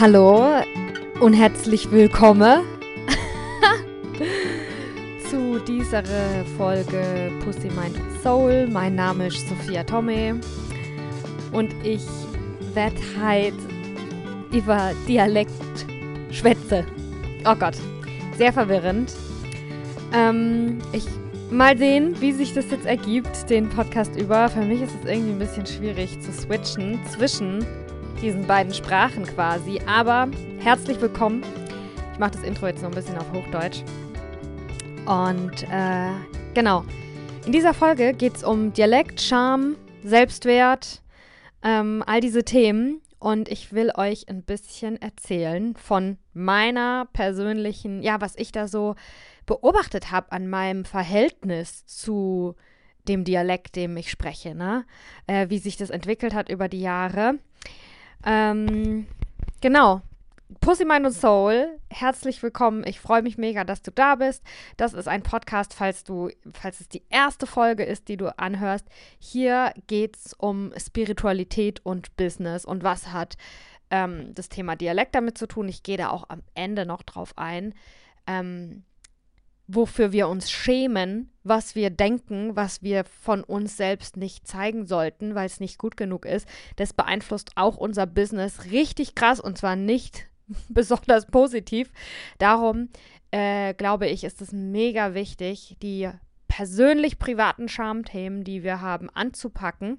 Hallo 0.00 0.46
und 1.20 1.34
herzlich 1.34 1.90
willkommen 1.90 2.62
zu 5.30 5.58
dieser 5.68 6.02
Folge 6.56 7.30
Pussy 7.44 7.68
Mind 7.68 8.00
Soul. 8.22 8.66
Mein 8.68 8.94
Name 8.94 9.26
ist 9.26 9.46
Sophia 9.46 9.84
Tomme 9.84 10.40
und 11.52 11.74
ich 11.84 12.00
werde 12.72 12.96
heute 13.22 13.58
über 14.56 14.92
Dialekt 15.06 15.52
schwätze. 16.30 16.86
Oh 17.44 17.54
Gott, 17.54 17.76
sehr 18.38 18.54
verwirrend. 18.54 19.12
Ähm, 20.14 20.78
ich 20.92 21.04
mal 21.50 21.76
sehen, 21.76 22.18
wie 22.20 22.32
sich 22.32 22.54
das 22.54 22.70
jetzt 22.70 22.86
ergibt, 22.86 23.50
den 23.50 23.68
Podcast 23.68 24.18
über. 24.18 24.48
Für 24.48 24.62
mich 24.62 24.80
ist 24.80 24.94
es 25.02 25.10
irgendwie 25.10 25.32
ein 25.32 25.38
bisschen 25.38 25.66
schwierig 25.66 26.18
zu 26.22 26.32
switchen 26.32 26.98
zwischen 27.10 27.66
diesen 28.20 28.46
beiden 28.46 28.74
Sprachen 28.74 29.24
quasi. 29.24 29.80
Aber 29.86 30.28
herzlich 30.58 31.00
willkommen. 31.00 31.42
Ich 32.12 32.18
mache 32.18 32.32
das 32.32 32.42
Intro 32.42 32.66
jetzt 32.66 32.82
noch 32.82 32.90
ein 32.90 32.94
bisschen 32.94 33.16
auf 33.16 33.32
Hochdeutsch. 33.32 33.82
Und 35.06 35.62
äh, 35.70 36.10
genau. 36.54 36.84
In 37.46 37.52
dieser 37.52 37.72
Folge 37.72 38.12
geht 38.12 38.36
es 38.36 38.44
um 38.44 38.72
Dialekt, 38.74 39.20
Charme, 39.20 39.76
Selbstwert, 40.04 41.02
ähm, 41.62 42.04
all 42.06 42.20
diese 42.20 42.44
Themen. 42.44 43.00
Und 43.18 43.48
ich 43.48 43.72
will 43.72 43.90
euch 43.96 44.28
ein 44.28 44.42
bisschen 44.42 45.00
erzählen 45.00 45.74
von 45.76 46.18
meiner 46.32 47.06
persönlichen, 47.12 48.02
ja, 48.02 48.20
was 48.20 48.34
ich 48.36 48.52
da 48.52 48.68
so 48.68 48.94
beobachtet 49.46 50.10
habe 50.10 50.32
an 50.32 50.48
meinem 50.48 50.84
Verhältnis 50.84 51.86
zu 51.86 52.54
dem 53.08 53.24
Dialekt, 53.24 53.76
dem 53.76 53.96
ich 53.96 54.10
spreche, 54.10 54.54
ne? 54.54 54.84
Äh, 55.26 55.48
wie 55.48 55.58
sich 55.58 55.76
das 55.76 55.90
entwickelt 55.90 56.34
hat 56.34 56.50
über 56.50 56.68
die 56.68 56.80
Jahre. 56.80 57.38
Ähm, 58.24 59.06
genau. 59.60 60.02
Pussy 60.60 60.84
Mind 60.84 61.06
und 61.06 61.12
Soul, 61.12 61.78
herzlich 61.90 62.42
willkommen. 62.42 62.84
Ich 62.84 63.00
freue 63.00 63.22
mich 63.22 63.38
mega, 63.38 63.62
dass 63.64 63.82
du 63.82 63.92
da 63.92 64.16
bist. 64.16 64.42
Das 64.76 64.94
ist 64.94 65.06
ein 65.06 65.22
Podcast, 65.22 65.72
falls 65.72 66.02
du, 66.02 66.28
falls 66.52 66.80
es 66.80 66.88
die 66.88 67.04
erste 67.08 67.46
Folge 67.46 67.84
ist, 67.84 68.08
die 68.08 68.16
du 68.16 68.36
anhörst. 68.36 68.84
Hier 69.18 69.72
geht 69.86 70.16
es 70.16 70.34
um 70.34 70.72
Spiritualität 70.76 71.80
und 71.86 72.16
Business 72.16 72.64
und 72.64 72.82
was 72.82 73.12
hat 73.12 73.36
ähm, 73.90 74.34
das 74.34 74.48
Thema 74.48 74.76
Dialekt 74.76 75.14
damit 75.14 75.38
zu 75.38 75.46
tun. 75.46 75.68
Ich 75.68 75.82
gehe 75.82 75.96
da 75.96 76.10
auch 76.10 76.24
am 76.28 76.42
Ende 76.54 76.84
noch 76.84 77.02
drauf 77.02 77.32
ein. 77.36 77.72
Ähm, 78.26 78.82
wofür 79.74 80.12
wir 80.12 80.28
uns 80.28 80.50
schämen, 80.50 81.30
was 81.42 81.74
wir 81.74 81.90
denken, 81.90 82.56
was 82.56 82.82
wir 82.82 83.04
von 83.04 83.44
uns 83.44 83.76
selbst 83.76 84.16
nicht 84.16 84.46
zeigen 84.46 84.86
sollten, 84.86 85.34
weil 85.34 85.46
es 85.46 85.60
nicht 85.60 85.78
gut 85.78 85.96
genug 85.96 86.26
ist, 86.26 86.48
das 86.76 86.92
beeinflusst 86.92 87.52
auch 87.54 87.76
unser 87.76 88.06
Business 88.06 88.66
richtig 88.70 89.14
krass 89.14 89.40
und 89.40 89.58
zwar 89.58 89.76
nicht 89.76 90.26
besonders 90.68 91.26
positiv. 91.26 91.92
Darum 92.38 92.88
äh, 93.30 93.74
glaube 93.74 94.08
ich, 94.08 94.24
ist 94.24 94.42
es 94.42 94.52
mega 94.52 95.14
wichtig, 95.14 95.76
die 95.82 96.10
persönlich 96.48 97.18
privaten 97.18 97.68
Schamthemen, 97.68 98.42
die 98.42 98.62
wir 98.62 98.80
haben, 98.80 99.08
anzupacken 99.10 99.98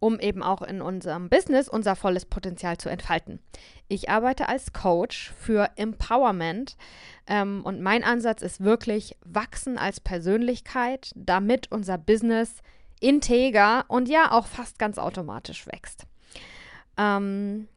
um 0.00 0.18
eben 0.18 0.42
auch 0.42 0.62
in 0.62 0.82
unserem 0.82 1.28
Business 1.28 1.68
unser 1.68 1.94
volles 1.94 2.24
Potenzial 2.24 2.78
zu 2.78 2.88
entfalten. 2.88 3.38
Ich 3.86 4.08
arbeite 4.08 4.48
als 4.48 4.72
Coach 4.72 5.32
für 5.38 5.70
Empowerment 5.76 6.76
ähm, 7.26 7.60
und 7.64 7.80
mein 7.80 8.02
Ansatz 8.02 8.42
ist 8.42 8.64
wirklich 8.64 9.16
wachsen 9.24 9.78
als 9.78 10.00
Persönlichkeit, 10.00 11.12
damit 11.14 11.70
unser 11.70 11.98
Business 11.98 12.62
integer 12.98 13.84
und 13.88 14.08
ja 14.08 14.32
auch 14.32 14.46
fast 14.46 14.78
ganz 14.78 14.98
automatisch 14.98 15.66
wächst. 15.66 16.06
Ähm, 16.96 17.68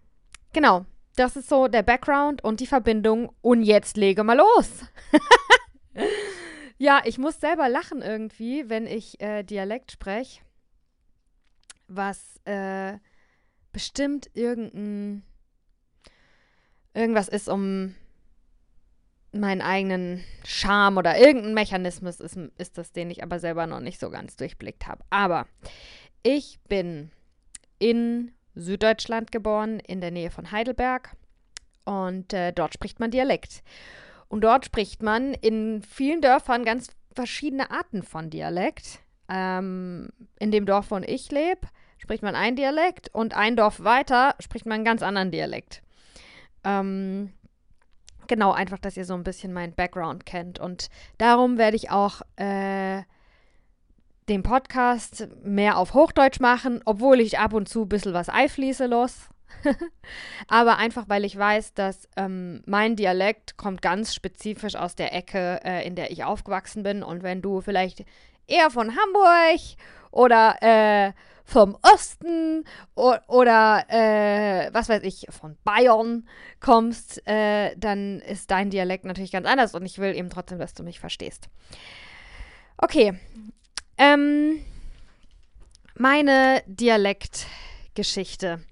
genau, 0.54 0.86
das 1.16 1.36
ist 1.36 1.50
so 1.50 1.68
der 1.68 1.84
Background 1.84 2.44
und 2.44 2.60
die 2.62 2.68
Verbindung. 2.68 3.32
Und 3.42 3.64
jetzt 3.64 3.98
lege 3.98 4.24
mal 4.24 4.38
los. 4.38 4.86
ja, 6.78 7.02
ich 7.04 7.18
muss 7.18 7.40
selber 7.40 7.70
lachen 7.70 8.02
irgendwie, 8.02 8.70
wenn 8.70 8.88
ich 8.88 9.20
äh, 9.22 9.44
Dialekt 9.44 9.92
spreche 9.92 10.42
was 11.96 12.40
äh, 12.46 12.98
bestimmt 13.72 14.30
irgendein 14.34 15.24
irgendwas 16.94 17.28
ist, 17.28 17.50
um 17.50 17.96
meinen 19.32 19.62
eigenen 19.62 20.24
Charme 20.46 20.98
oder 20.98 21.18
irgendein 21.18 21.56
Mechanismus 21.56 22.20
ist, 22.20 22.38
ist 22.58 22.78
das, 22.78 22.92
den 22.92 23.10
ich 23.10 23.24
aber 23.24 23.40
selber 23.40 23.66
noch 23.66 23.80
nicht 23.80 24.00
so 24.00 24.10
ganz 24.12 24.36
durchblickt 24.36 24.88
habe. 24.88 25.04
Aber 25.10 25.48
ich 26.22 26.60
bin 26.70 27.12
in 27.80 28.32
Süddeutschland 28.56 29.32
geboren, 29.32 29.80
in 29.80 30.02
der 30.02 30.12
Nähe 30.12 30.30
von 30.30 30.52
Heidelberg. 30.52 31.16
Und 31.86 32.32
äh, 32.34 32.54
dort 32.54 32.76
spricht 32.76 33.00
man 33.00 33.12
Dialekt. 33.12 33.64
Und 34.28 34.42
dort 34.42 34.66
spricht 34.66 35.02
man 35.02 35.34
in 35.34 35.82
vielen 35.82 36.22
Dörfern 36.22 36.64
ganz 36.64 36.88
verschiedene 37.14 37.72
Arten 37.72 38.04
von 38.04 38.30
Dialekt. 38.30 39.00
Ähm, 39.30 40.10
in 40.40 40.52
dem 40.52 40.66
Dorf, 40.66 40.92
wo 40.92 40.98
ich 40.98 41.32
lebe, 41.32 41.68
spricht 42.04 42.22
man 42.22 42.36
ein 42.36 42.58
Dialekt 42.58 43.08
und 43.14 43.34
ein 43.34 43.56
Dorf 43.56 43.82
weiter 43.82 44.36
spricht 44.40 44.66
man 44.66 44.76
einen 44.76 44.84
ganz 44.84 45.02
anderen 45.02 45.32
Dialekt. 45.32 45.82
Ähm, 46.66 47.32
genau, 48.28 48.52
einfach, 48.52 48.78
dass 48.78 48.98
ihr 48.98 49.06
so 49.06 49.14
ein 49.14 49.24
bisschen 49.24 49.54
meinen 49.54 49.74
Background 49.74 50.26
kennt. 50.26 50.60
Und 50.60 50.90
darum 51.18 51.58
werde 51.58 51.78
ich 51.78 51.92
auch 51.92 52.22
äh, 52.36 53.04
den 54.28 54.44
Podcast 54.44 55.30
mehr 55.46 55.78
auf 55.78 55.94
Hochdeutsch 55.94 56.42
machen, 56.42 56.82
obwohl 56.84 57.22
ich 57.22 57.40
ab 57.40 57.54
und 57.54 57.70
zu 57.70 57.84
ein 57.84 57.90
bisschen 57.90 58.14
was 58.14 58.28
einfließe 58.28 58.86
los. 58.88 59.30
Aber 60.50 60.80
einfach, 60.80 61.08
weil 61.08 61.24
ich 61.24 61.38
weiß, 61.38 61.74
dass 61.74 62.10
ähm, 62.18 62.64
mein 62.66 62.98
Dialekt 62.98 63.56
kommt 63.56 63.82
ganz 63.82 64.14
spezifisch 64.14 64.76
aus 64.76 64.96
der 64.96 65.16
Ecke, 65.16 65.62
äh, 65.64 65.88
in 65.88 65.96
der 65.96 66.12
ich 66.12 66.26
aufgewachsen 66.26 66.84
bin. 66.84 67.02
Und 67.02 67.24
wenn 67.24 67.42
du 67.42 67.62
vielleicht 67.62 68.04
eher 68.46 68.70
von 68.72 68.94
Hamburg 68.94 69.62
oder 70.12 70.58
äh, 70.62 71.14
vom 71.44 71.78
Osten 71.82 72.66
oder 72.96 73.86
äh, 73.90 74.70
was 74.74 74.90
weiß 74.90 75.04
ich, 75.04 75.28
von 75.30 75.58
Bayern 75.64 76.28
kommst, 76.60 77.26
äh, 77.28 77.76
dann 77.78 78.20
ist 78.22 78.50
dein 78.52 78.70
Dialekt 78.70 79.06
natürlich 79.06 79.32
ganz 79.32 79.48
anders 79.48 79.76
und 79.76 79.86
ich 79.86 80.00
will 80.00 80.16
eben 80.16 80.30
trotzdem, 80.30 80.60
dass 80.60 80.74
du 80.74 80.84
mich 80.84 81.00
verstehst. 81.00 81.50
Okay. 82.78 83.14
Ähm, 83.98 84.64
meine 85.96 86.64
Dialektgeschichte. 86.66 88.64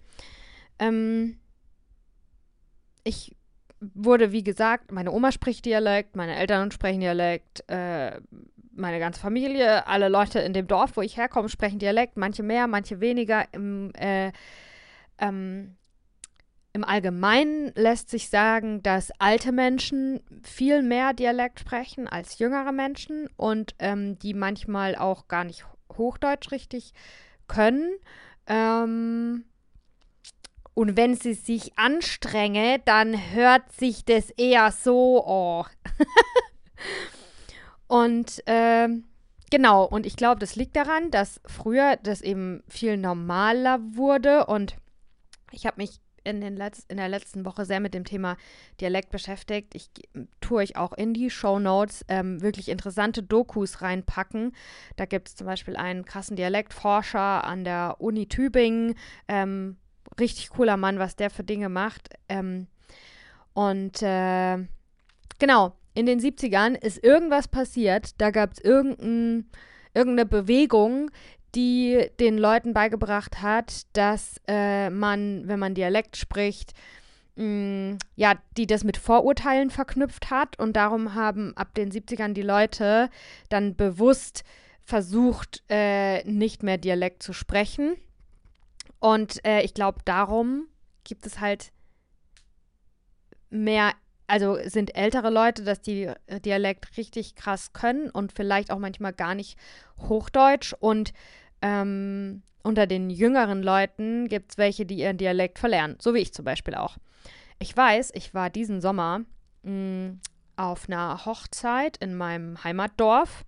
Ähm, 0.80 1.38
ich 3.04 3.36
wurde, 3.82 4.32
wie 4.32 4.44
gesagt, 4.44 4.92
meine 4.92 5.12
Oma 5.12 5.32
spricht 5.32 5.66
Dialekt, 5.66 6.16
meine 6.16 6.36
Eltern 6.36 6.72
sprechen 6.72 7.02
Dialekt, 7.02 7.64
äh, 7.68 8.22
meine 8.74 9.00
ganze 9.00 9.20
Familie, 9.20 9.88
alle 9.88 10.08
Leute 10.08 10.40
in 10.40 10.54
dem 10.54 10.68
Dorf, 10.68 10.96
wo 10.96 11.02
ich 11.02 11.18
herkomme, 11.18 11.50
sprechen 11.50 11.80
Dialekt, 11.80 12.16
manche 12.16 12.44
mehr, 12.44 12.68
manche 12.68 13.02
weniger. 13.02 13.46
Im, 13.54 13.92
äh, 13.96 14.32
ähm, 15.18 15.76
Im 16.74 16.84
Allgemeinen 16.84 17.74
lässt 17.76 18.10
sich 18.10 18.30
sagen, 18.30 18.82
dass 18.82 19.12
alte 19.20 19.52
Menschen 19.52 20.22
viel 20.44 20.84
mehr 20.84 21.14
Dialekt 21.14 21.60
sprechen 21.60 22.08
als 22.08 22.40
jüngere 22.40 22.72
Menschen 22.72 23.28
und 23.36 23.76
ähm, 23.80 24.18
die 24.20 24.34
manchmal 24.34 24.96
auch 24.96 25.28
gar 25.28 25.44
nicht 25.44 25.66
Hochdeutsch 25.98 26.52
richtig 26.52 26.94
können. 27.48 27.92
Ähm, 28.48 29.44
und 30.74 30.98
wenn 30.98 31.16
sie 31.16 31.34
sich 31.34 31.78
anstrenge, 31.78 32.80
dann 32.86 33.34
hört 33.34 33.72
sich 33.74 34.06
das 34.06 34.30
eher 34.32 34.72
so, 34.72 35.24
oh. 35.26 35.66
Und 37.92 38.48
äh, 38.48 38.88
genau, 39.50 39.84
und 39.84 40.06
ich 40.06 40.16
glaube, 40.16 40.40
das 40.40 40.56
liegt 40.56 40.78
daran, 40.78 41.12
dass 41.12 41.42
früher 41.46 41.98
das 42.02 42.22
eben 42.22 42.64
viel 42.70 42.96
normaler 42.96 43.82
wurde 43.82 44.46
und 44.46 44.78
ich 45.52 45.66
habe 45.66 45.82
mich 45.82 46.00
in, 46.24 46.40
den 46.40 46.56
Letz-, 46.56 46.86
in 46.88 46.96
der 46.96 47.10
letzten 47.10 47.44
Woche 47.44 47.66
sehr 47.66 47.82
mit 47.82 47.94
dem 47.94 48.06
Thema 48.06 48.38
Dialekt 48.80 49.10
beschäftigt. 49.10 49.76
Ich 49.76 49.90
tue 50.40 50.60
euch 50.60 50.78
auch 50.78 50.94
in 50.94 51.14
die 51.14 51.30
Show 51.30 51.60
Notes 51.60 52.06
ähm, 52.08 52.42
wirklich 52.42 52.70
interessante 52.70 53.24
Dokus 53.24 53.82
reinpacken. 53.82 54.54
Da 54.96 55.04
gibt 55.04 55.28
es 55.28 55.36
zum 55.36 55.48
Beispiel 55.48 55.76
einen 55.76 56.06
krassen 56.06 56.38
Dialektforscher 56.38 57.44
an 57.44 57.66
der 57.66 57.98
Uni 58.00 58.28
Tübingen. 58.28 58.96
Ähm, 59.28 59.76
richtig 60.20 60.50
cooler 60.50 60.78
Mann, 60.78 61.00
was 61.00 61.16
der 61.16 61.30
für 61.30 61.44
Dinge 61.44 61.70
macht. 61.70 62.10
Ähm, 62.30 62.68
und 63.54 64.02
äh, 64.02 64.58
genau, 65.40 65.74
in 65.94 66.06
den 66.06 66.20
70ern 66.20 66.76
ist 66.76 67.04
irgendwas 67.04 67.48
passiert, 67.48 68.20
da 68.20 68.32
gab 68.32 68.54
es 68.54 68.60
irgendein, 68.60 69.50
irgendeine 69.94 70.26
Bewegung, 70.26 71.12
die 71.54 72.10
den 72.20 72.38
Leuten 72.38 72.74
beigebracht 72.74 73.42
hat, 73.42 73.84
dass 73.94 74.40
äh, 74.48 74.90
man, 74.90 75.48
wenn 75.48 75.60
man 75.60 75.76
Dialekt 75.76 76.16
spricht, 76.16 76.74
mh, 77.36 77.46
mm, 77.46 77.98
ja, 78.16 78.36
die 78.58 78.68
das 78.68 78.84
mit 78.84 78.98
Vorurteilen 78.98 79.70
verknüpft 79.70 80.32
hat 80.32 80.58
und 80.60 80.76
darum 80.78 81.14
haben 81.14 81.56
ab 81.58 81.74
den 81.76 81.92
70ern 81.92 82.34
die 82.34 82.42
Leute 82.42 83.10
dann 83.50 83.76
bewusst 83.76 84.44
versucht, 84.84 85.64
äh, 85.70 86.24
nicht 86.24 86.64
mehr 86.64 86.78
Dialekt 86.78 87.22
zu 87.22 87.34
sprechen. 87.34 87.96
Und 89.02 89.44
äh, 89.44 89.62
ich 89.64 89.74
glaube, 89.74 90.00
darum 90.06 90.68
gibt 91.04 91.26
es 91.26 91.40
halt 91.40 91.72
mehr, 93.50 93.94
also 94.28 94.58
sind 94.64 94.96
ältere 94.96 95.32
Leute, 95.32 95.64
dass 95.64 95.82
die 95.82 96.10
Dialekt 96.46 96.96
richtig 96.98 97.36
krass 97.36 97.74
können 97.74 98.12
und 98.12 98.32
vielleicht 98.32 98.72
auch 98.72 98.78
manchmal 98.78 99.12
gar 99.12 99.34
nicht 99.34 99.58
Hochdeutsch. 99.98 100.74
Und 100.80 101.14
ähm, 101.64 102.44
unter 102.62 102.86
den 102.86 103.10
jüngeren 103.10 103.64
Leuten 103.64 104.28
gibt 104.28 104.52
es 104.52 104.58
welche, 104.60 104.86
die 104.86 105.00
ihren 105.00 105.18
Dialekt 105.18 105.58
verlernen, 105.58 105.98
so 106.00 106.14
wie 106.14 106.20
ich 106.20 106.32
zum 106.32 106.46
Beispiel 106.46 106.76
auch. 106.76 106.98
Ich 107.58 107.76
weiß, 107.76 108.12
ich 108.14 108.36
war 108.36 108.52
diesen 108.52 108.82
Sommer 108.82 109.22
mh, 109.64 109.72
mm, 109.72 110.20
auf 110.58 110.88
einer 110.88 111.26
Hochzeit 111.26 111.98
in 111.98 112.14
meinem 112.14 112.64
Heimatdorf 112.64 113.46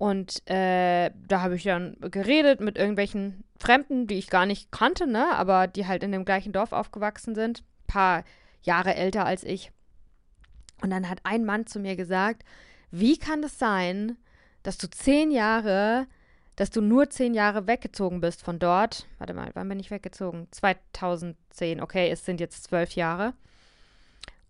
und 0.00 0.48
äh, 0.48 1.10
da 1.28 1.42
habe 1.42 1.56
ich 1.56 1.64
dann 1.64 1.94
geredet 2.00 2.62
mit 2.62 2.78
irgendwelchen 2.78 3.44
Fremden, 3.58 4.06
die 4.06 4.14
ich 4.14 4.30
gar 4.30 4.46
nicht 4.46 4.72
kannte, 4.72 5.06
ne, 5.06 5.34
aber 5.34 5.66
die 5.66 5.86
halt 5.86 6.02
in 6.02 6.10
dem 6.10 6.24
gleichen 6.24 6.54
Dorf 6.54 6.72
aufgewachsen 6.72 7.34
sind, 7.34 7.62
paar 7.86 8.24
Jahre 8.62 8.94
älter 8.94 9.26
als 9.26 9.44
ich. 9.44 9.72
Und 10.80 10.88
dann 10.88 11.10
hat 11.10 11.18
ein 11.24 11.44
Mann 11.44 11.66
zu 11.66 11.80
mir 11.80 11.96
gesagt, 11.96 12.44
wie 12.90 13.18
kann 13.18 13.42
das 13.42 13.58
sein, 13.58 14.16
dass 14.62 14.78
du 14.78 14.88
zehn 14.88 15.30
Jahre 15.30 16.06
dass 16.56 16.70
du 16.70 16.82
nur 16.82 17.08
zehn 17.08 17.32
Jahre 17.32 17.66
weggezogen 17.66 18.20
bist 18.20 18.42
von 18.42 18.58
dort. 18.58 19.06
Warte 19.16 19.32
mal, 19.32 19.50
wann 19.54 19.68
bin 19.70 19.80
ich 19.80 19.90
weggezogen? 19.90 20.46
2010, 20.50 21.80
okay, 21.80 22.10
es 22.10 22.26
sind 22.26 22.38
jetzt 22.38 22.64
zwölf 22.64 22.96
Jahre. 22.96 23.32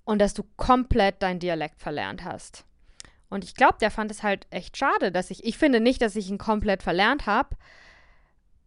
Und 0.05 0.20
dass 0.20 0.35
du 0.35 0.43
komplett 0.56 1.23
dein 1.23 1.38
Dialekt 1.38 1.81
verlernt 1.81 2.25
hast. 2.25 2.64
Und 3.31 3.44
ich 3.44 3.55
glaube, 3.55 3.79
der 3.81 3.91
fand 3.91 4.11
es 4.11 4.23
halt 4.23 4.47
echt 4.50 4.77
schade, 4.77 5.11
dass 5.12 5.31
ich, 5.31 5.44
ich 5.44 5.56
finde 5.56 5.81
nicht, 5.81 6.03
dass 6.03 6.17
ich 6.17 6.29
ihn 6.29 6.38
komplett 6.38 6.82
verlernt 6.82 7.27
habe, 7.27 7.56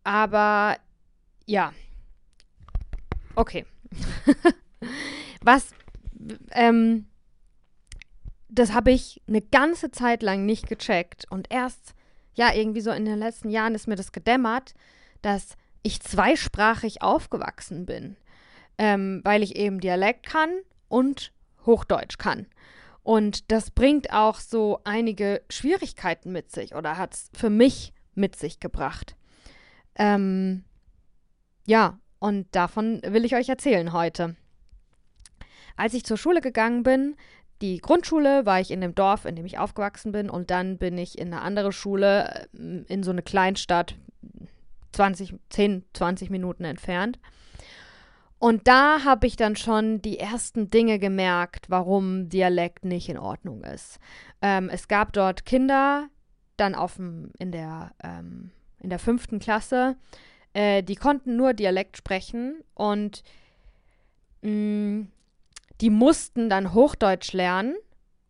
aber 0.04 0.78
ja. 1.46 1.74
Okay. 3.36 3.66
Was, 5.42 5.72
ähm, 6.52 7.08
das 8.48 8.74
habe 8.74 8.92
ich 8.92 9.22
eine 9.28 9.42
ganze 9.42 9.92
Zeit 9.92 10.24
lang 10.24 10.46
nicht 10.46 10.68
gecheckt 10.68 11.30
und 11.30 11.52
erst 11.52 11.94
ja, 12.36 12.54
irgendwie 12.54 12.82
so 12.82 12.92
in 12.92 13.06
den 13.06 13.20
letzten 13.20 13.50
Jahren 13.50 13.76
ist 13.76 13.88
mir 13.88 13.96
das 13.96 14.12
gedämmert, 14.12 14.74
dass 15.22 15.56
ich 15.84 16.02
zweisprachig 16.02 17.02
aufgewachsen 17.02 17.86
bin, 17.86 18.16
ähm, 18.78 19.22
weil 19.24 19.44
ich 19.44 19.56
eben 19.56 19.80
Dialekt 19.80 20.26
kann 20.26 20.50
und 20.88 21.32
Hochdeutsch 21.66 22.18
kann. 22.18 22.48
Und 23.04 23.52
das 23.52 23.70
bringt 23.70 24.12
auch 24.14 24.40
so 24.40 24.80
einige 24.86 25.42
Schwierigkeiten 25.50 26.32
mit 26.32 26.52
sich 26.52 26.74
oder 26.74 26.98
hat 26.98 27.14
es 27.14 27.30
für 27.34 27.50
mich 27.50 27.94
mit 28.16 28.36
sich 28.36 28.60
gebracht. 28.60 29.16
Ähm, 29.96 30.64
ja, 31.66 32.00
und 32.20 32.48
davon 32.56 33.02
will 33.06 33.26
ich 33.26 33.36
euch 33.36 33.50
erzählen 33.50 33.92
heute. 33.92 34.36
Als 35.76 35.94
ich 35.94 36.06
zur 36.06 36.18
Schule 36.18 36.40
gegangen 36.40 36.84
bin, 36.84 37.16
die 37.62 37.80
Grundschule 37.80 38.46
war 38.46 38.60
ich 38.60 38.72
in 38.72 38.82
dem 38.82 38.96
Dorf, 38.96 39.26
in 39.26 39.36
dem 39.36 39.46
ich 39.46 39.58
aufgewachsen 39.58 40.12
bin. 40.12 40.30
Und 40.30 40.52
dann 40.52 40.78
bin 40.78 40.98
ich 40.98 41.18
in 41.18 41.34
eine 41.34 41.42
andere 41.42 41.72
Schule, 41.72 42.48
äh, 42.54 42.84
in 42.88 43.04
so 43.04 43.12
eine 43.12 43.22
Kleinstadt, 43.22 43.96
20, 44.92 45.36
10, 45.50 45.86
20 45.94 46.30
Minuten 46.30 46.66
entfernt. 46.66 47.20
Und 48.44 48.68
da 48.68 49.06
habe 49.06 49.26
ich 49.26 49.38
dann 49.38 49.56
schon 49.56 50.02
die 50.02 50.20
ersten 50.20 50.70
Dinge 50.70 51.00
gemerkt, 51.00 51.70
warum 51.70 52.28
Dialekt 52.28 52.84
nicht 52.84 53.08
in 53.08 53.18
Ordnung 53.18 53.64
ist. 53.64 54.00
Ähm, 54.42 54.68
es 54.70 54.90
gab 54.90 55.14
dort 55.14 55.46
Kinder, 55.46 56.10
dann 56.58 56.76
auf 56.76 56.98
dem, 56.98 57.32
in, 57.40 57.54
der, 57.54 57.94
ähm, 58.04 58.52
in 58.80 58.90
der 58.90 59.00
fünften 59.00 59.40
Klasse, 59.40 59.96
äh, 60.52 60.84
die 60.84 60.96
konnten 60.96 61.38
nur 61.38 61.54
Dialekt 61.54 61.96
sprechen 61.96 62.62
und 62.74 63.24
mh, 64.42 64.52
mm, 64.52 65.08
die 65.80 65.90
mussten 65.90 66.50
dann 66.50 66.74
Hochdeutsch 66.74 67.32
lernen 67.32 67.78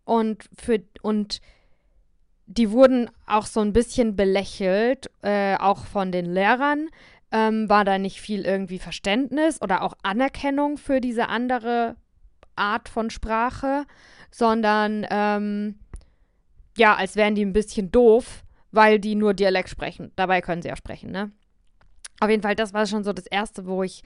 und 0.06 0.48
für 0.56 0.84
und 1.02 1.42
die 2.46 2.70
wurden 2.70 3.10
auch 3.26 3.48
so 3.48 3.62
ein 3.62 3.74
bisschen 3.74 4.16
belächelt, 4.16 5.10
äh, 5.24 5.56
auch 5.56 5.86
von 5.86 6.12
den 6.12 6.26
Lehrern. 6.26 6.90
Ähm, 7.36 7.68
war 7.68 7.84
da 7.84 7.98
nicht 7.98 8.22
viel 8.22 8.46
irgendwie 8.46 8.78
Verständnis 8.78 9.60
oder 9.62 9.82
auch 9.82 9.96
Anerkennung 10.04 10.78
für 10.78 11.02
diese 11.02 11.30
andere 11.30 11.96
Art 12.56 12.90
von 12.90 13.10
Sprache, 13.10 13.86
sondern 14.30 15.06
ähm, 15.10 15.80
ja, 16.78 16.96
als 16.96 17.16
wären 17.16 17.34
die 17.34 17.44
ein 17.44 17.54
bisschen 17.54 17.92
doof, 17.92 18.44
weil 18.72 19.00
die 19.00 19.16
nur 19.16 19.34
Dialekt 19.34 19.70
sprechen. 19.70 20.12
Dabei 20.16 20.42
können 20.42 20.62
sie 20.62 20.70
ja 20.70 20.76
sprechen, 20.76 21.12
ne? 21.12 21.32
Auf 22.20 22.30
jeden 22.30 22.44
Fall, 22.44 22.56
das 22.56 22.74
war 22.74 22.86
schon 22.86 23.04
so 23.04 23.12
das 23.14 23.26
Erste, 23.26 23.66
wo 23.66 23.82
ich 23.82 24.04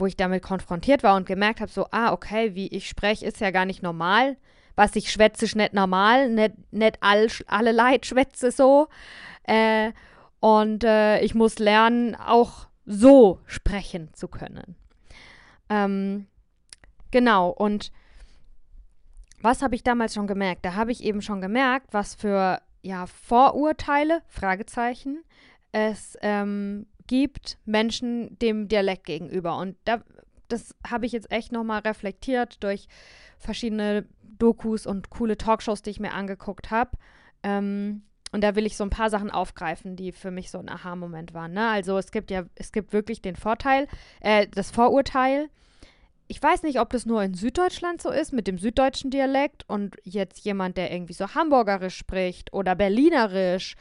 wo 0.00 0.06
ich 0.06 0.16
damit 0.16 0.42
konfrontiert 0.42 1.02
war 1.02 1.16
und 1.16 1.26
gemerkt 1.26 1.60
habe, 1.60 1.70
so, 1.70 1.86
ah, 1.90 2.12
okay, 2.12 2.54
wie 2.54 2.68
ich 2.68 2.88
spreche, 2.88 3.26
ist 3.26 3.40
ja 3.40 3.50
gar 3.50 3.66
nicht 3.66 3.82
normal. 3.82 4.36
Was 4.74 4.96
ich 4.96 5.12
schwätze, 5.12 5.44
ist 5.44 5.56
nicht 5.56 5.74
normal. 5.74 6.30
Nicht, 6.30 6.54
nicht 6.72 6.96
all, 7.00 7.28
alle 7.46 7.72
Leute 7.72 8.08
schwätze 8.08 8.50
so. 8.50 8.88
Äh, 9.44 9.92
und 10.40 10.84
äh, 10.84 11.20
ich 11.20 11.34
muss 11.34 11.58
lernen, 11.58 12.14
auch 12.14 12.66
so 12.84 13.40
sprechen 13.46 14.12
zu 14.14 14.28
können. 14.28 14.76
Ähm, 15.68 16.26
genau, 17.10 17.50
und 17.50 17.92
was 19.40 19.62
habe 19.62 19.74
ich 19.74 19.82
damals 19.82 20.14
schon 20.14 20.26
gemerkt? 20.26 20.64
Da 20.64 20.74
habe 20.74 20.92
ich 20.92 21.02
eben 21.02 21.22
schon 21.22 21.40
gemerkt, 21.40 21.92
was 21.92 22.14
für 22.14 22.60
ja, 22.82 23.06
Vorurteile, 23.06 24.22
Fragezeichen, 24.26 25.22
es 25.72 26.16
ähm, 26.22 26.86
gibt 27.06 27.58
Menschen 27.64 28.38
dem 28.38 28.68
Dialekt 28.68 29.04
gegenüber. 29.04 29.56
Und 29.58 29.76
da, 29.84 30.02
das 30.48 30.74
habe 30.88 31.06
ich 31.06 31.12
jetzt 31.12 31.30
echt 31.30 31.52
nochmal 31.52 31.80
reflektiert 31.80 32.62
durch 32.62 32.88
verschiedene 33.38 34.06
Dokus 34.22 34.86
und 34.86 35.10
coole 35.10 35.36
Talkshows, 35.36 35.82
die 35.82 35.90
ich 35.90 36.00
mir 36.00 36.12
angeguckt 36.12 36.70
habe. 36.70 36.92
Ähm, 37.42 38.02
und 38.32 38.42
da 38.42 38.54
will 38.54 38.66
ich 38.66 38.76
so 38.76 38.84
ein 38.84 38.90
paar 38.90 39.10
Sachen 39.10 39.30
aufgreifen, 39.30 39.96
die 39.96 40.12
für 40.12 40.30
mich 40.30 40.50
so 40.50 40.58
ein 40.58 40.68
Aha-Moment 40.68 41.34
waren. 41.34 41.52
Ne? 41.52 41.68
Also 41.68 41.98
es 41.98 42.10
gibt 42.12 42.30
ja, 42.30 42.44
es 42.54 42.72
gibt 42.72 42.92
wirklich 42.92 43.22
den 43.22 43.36
Vorteil, 43.36 43.88
äh, 44.20 44.46
das 44.48 44.70
Vorurteil, 44.70 45.48
ich 46.30 46.40
weiß 46.40 46.62
nicht, 46.62 46.78
ob 46.78 46.90
das 46.90 47.06
nur 47.06 47.24
in 47.24 47.34
Süddeutschland 47.34 48.00
so 48.00 48.08
ist 48.10 48.32
mit 48.32 48.46
dem 48.46 48.56
süddeutschen 48.56 49.10
Dialekt 49.10 49.68
und 49.68 49.96
jetzt 50.04 50.44
jemand, 50.44 50.76
der 50.76 50.92
irgendwie 50.92 51.12
so 51.12 51.34
Hamburgerisch 51.34 51.96
spricht 51.96 52.52
oder 52.52 52.76
Berlinerisch 52.76 53.74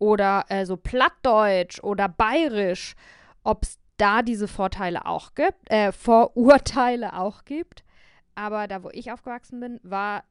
oder 0.00 0.44
äh, 0.48 0.66
so 0.66 0.76
Plattdeutsch 0.76 1.78
oder 1.80 2.08
Bayerisch, 2.08 2.96
ob 3.44 3.62
es 3.62 3.78
da 3.98 4.22
diese 4.22 4.48
Vorteile 4.48 5.06
auch 5.06 5.36
gibt, 5.36 5.70
äh, 5.70 5.92
Vorurteile 5.92 7.16
auch 7.16 7.44
gibt. 7.44 7.84
Aber 8.34 8.66
da, 8.66 8.82
wo 8.82 8.90
ich 8.90 9.12
aufgewachsen 9.12 9.60
bin, 9.60 9.78
war 9.84 10.24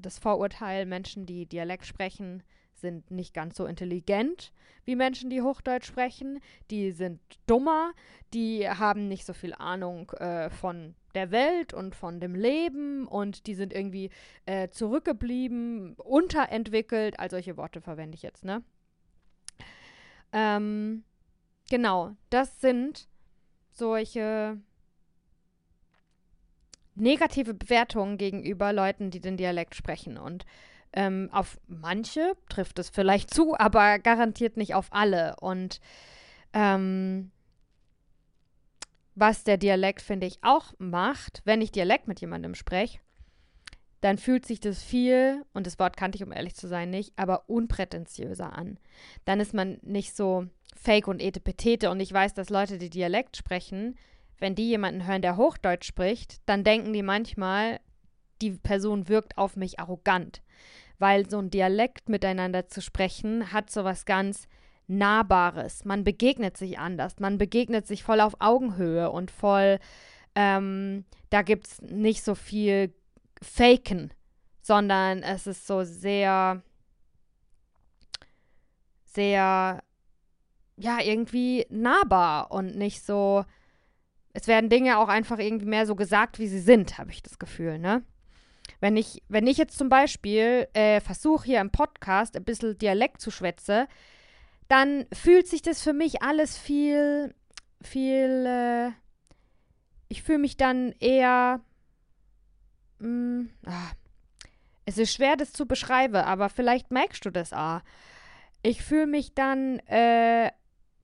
das 0.00 0.18
Vorurteil, 0.18 0.86
Menschen, 0.86 1.26
die 1.26 1.44
Dialekt 1.44 1.84
sprechen, 1.84 2.42
sind 2.80 3.10
nicht 3.10 3.34
ganz 3.34 3.56
so 3.56 3.66
intelligent 3.66 4.52
wie 4.84 4.96
Menschen, 4.96 5.28
die 5.28 5.42
Hochdeutsch 5.42 5.86
sprechen. 5.86 6.40
Die 6.70 6.92
sind 6.92 7.20
dummer, 7.46 7.92
die 8.32 8.68
haben 8.68 9.06
nicht 9.06 9.26
so 9.26 9.34
viel 9.34 9.54
Ahnung 9.54 10.10
äh, 10.12 10.48
von 10.48 10.94
der 11.14 11.30
Welt 11.30 11.74
und 11.74 11.94
von 11.94 12.20
dem 12.20 12.34
Leben 12.34 13.06
und 13.06 13.46
die 13.46 13.54
sind 13.54 13.72
irgendwie 13.72 14.10
äh, 14.46 14.68
zurückgeblieben, 14.70 15.94
unterentwickelt. 15.94 17.18
All 17.20 17.30
solche 17.30 17.56
Worte 17.56 17.80
verwende 17.80 18.14
ich 18.14 18.22
jetzt, 18.22 18.44
ne? 18.44 18.62
Ähm, 20.32 21.04
genau, 21.70 22.16
das 22.30 22.60
sind 22.60 23.08
solche 23.72 24.58
negative 26.94 27.54
Bewertungen 27.54 28.18
gegenüber 28.18 28.72
Leuten, 28.72 29.10
die 29.10 29.20
den 29.20 29.36
Dialekt 29.36 29.74
sprechen. 29.74 30.18
Und 30.18 30.44
ähm, 30.92 31.28
auf 31.32 31.58
manche 31.66 32.34
trifft 32.48 32.78
es 32.78 32.90
vielleicht 32.90 33.32
zu, 33.32 33.56
aber 33.58 33.98
garantiert 33.98 34.56
nicht 34.56 34.74
auf 34.74 34.88
alle. 34.90 35.36
Und 35.40 35.80
ähm, 36.52 37.30
was 39.14 39.44
der 39.44 39.56
Dialekt, 39.56 40.00
finde 40.00 40.26
ich, 40.26 40.38
auch 40.42 40.72
macht, 40.78 41.42
wenn 41.44 41.60
ich 41.60 41.72
Dialekt 41.72 42.08
mit 42.08 42.20
jemandem 42.20 42.54
spreche, 42.54 42.98
dann 44.00 44.16
fühlt 44.16 44.46
sich 44.46 44.60
das 44.60 44.82
viel, 44.82 45.44
und 45.52 45.66
das 45.66 45.78
Wort 45.78 45.96
kannte 45.96 46.16
ich, 46.16 46.22
um 46.22 46.32
ehrlich 46.32 46.54
zu 46.54 46.68
sein, 46.68 46.90
nicht, 46.90 47.12
aber 47.16 47.48
unprätentiöser 47.48 48.56
an. 48.56 48.78
Dann 49.24 49.40
ist 49.40 49.54
man 49.54 49.78
nicht 49.82 50.14
so 50.14 50.46
fake 50.76 51.08
und 51.08 51.20
etepetete. 51.20 51.90
Und 51.90 52.00
ich 52.00 52.12
weiß, 52.12 52.34
dass 52.34 52.50
Leute, 52.50 52.78
die 52.78 52.90
Dialekt 52.90 53.36
sprechen, 53.36 53.96
wenn 54.38 54.54
die 54.54 54.68
jemanden 54.68 55.06
hören, 55.06 55.22
der 55.22 55.36
Hochdeutsch 55.36 55.86
spricht, 55.86 56.40
dann 56.46 56.62
denken 56.62 56.92
die 56.92 57.02
manchmal, 57.02 57.80
die 58.40 58.52
Person 58.52 59.08
wirkt 59.08 59.36
auf 59.38 59.56
mich 59.56 59.78
arrogant 59.78 60.42
weil 60.98 61.28
so 61.28 61.38
ein 61.38 61.50
Dialekt 61.50 62.08
miteinander 62.08 62.68
zu 62.68 62.82
sprechen 62.82 63.52
hat 63.52 63.70
so 63.70 63.84
was 63.84 64.04
ganz 64.04 64.48
Nahbares. 64.88 65.84
Man 65.84 66.02
begegnet 66.02 66.56
sich 66.56 66.78
anders, 66.78 67.20
man 67.20 67.38
begegnet 67.38 67.86
sich 67.86 68.02
voll 68.02 68.20
auf 68.20 68.36
Augenhöhe 68.40 69.10
und 69.10 69.30
voll, 69.30 69.78
ähm, 70.34 71.04
da 71.30 71.42
gibt 71.42 71.66
es 71.66 71.82
nicht 71.82 72.22
so 72.22 72.34
viel 72.34 72.94
Faken, 73.42 74.12
sondern 74.62 75.22
es 75.22 75.46
ist 75.46 75.66
so 75.66 75.84
sehr, 75.84 76.62
sehr, 79.04 79.82
ja, 80.76 81.00
irgendwie 81.02 81.66
nahbar 81.70 82.50
und 82.50 82.76
nicht 82.76 83.02
so, 83.02 83.44
es 84.32 84.46
werden 84.46 84.70
Dinge 84.70 84.98
auch 84.98 85.08
einfach 85.08 85.38
irgendwie 85.38 85.66
mehr 85.66 85.86
so 85.86 85.96
gesagt, 85.96 86.38
wie 86.38 86.48
sie 86.48 86.60
sind, 86.60 86.98
habe 86.98 87.10
ich 87.10 87.22
das 87.22 87.38
Gefühl, 87.38 87.78
ne? 87.78 88.04
Wenn 88.80 88.96
ich, 88.96 89.22
wenn 89.28 89.46
ich 89.46 89.56
jetzt 89.56 89.76
zum 89.76 89.88
Beispiel 89.88 90.68
äh, 90.72 91.00
versuche, 91.00 91.46
hier 91.46 91.60
im 91.60 91.70
Podcast 91.70 92.36
ein 92.36 92.44
bisschen 92.44 92.78
Dialekt 92.78 93.20
zu 93.20 93.30
schwätzen, 93.30 93.86
dann 94.68 95.06
fühlt 95.12 95.48
sich 95.48 95.62
das 95.62 95.82
für 95.82 95.92
mich 95.92 96.22
alles 96.22 96.56
viel, 96.56 97.34
viel, 97.80 98.46
äh, 98.46 98.90
ich 100.08 100.22
fühle 100.22 100.38
mich 100.38 100.56
dann 100.56 100.92
eher, 101.00 101.60
mh, 102.98 103.08
mm, 103.08 103.50
ah, 103.66 103.90
es 104.84 104.96
ist 104.96 105.12
schwer, 105.12 105.36
das 105.36 105.52
zu 105.52 105.66
beschreiben, 105.66 106.16
aber 106.16 106.48
vielleicht 106.48 106.90
merkst 106.90 107.24
du 107.24 107.30
das 107.30 107.52
auch. 107.52 107.80
Ich 108.62 108.82
fühle 108.82 109.06
mich 109.06 109.34
dann, 109.34 109.80
äh, 109.80 110.50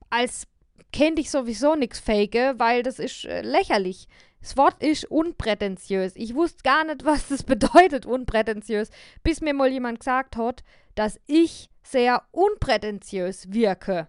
als 0.09 0.47
kennt 0.91 1.19
ich 1.19 1.29
sowieso 1.29 1.75
nichts 1.75 1.99
fake, 1.99 2.57
weil 2.57 2.81
das 2.81 2.99
ist 2.99 3.25
äh, 3.25 3.41
lächerlich. 3.41 4.07
Das 4.45 4.57
Wort 4.57 4.83
ist 4.83 5.05
unprätentiös. 5.05 6.15
Ich 6.15 6.35
wusste 6.35 6.61
gar 6.61 6.83
nicht, 6.83 7.03
was 7.03 7.29
das 7.29 7.41
bedeutet, 7.53 8.05
unprätentiös, 8.05 8.91
bis 9.23 9.41
mir 9.41 9.55
mal 9.55 9.71
jemand 9.71 10.01
gesagt 10.01 10.37
hat, 10.37 10.63
dass 10.93 11.19
ich 11.25 11.71
sehr 11.81 12.21
unprätentiös 12.29 13.51
wirke. 13.51 14.07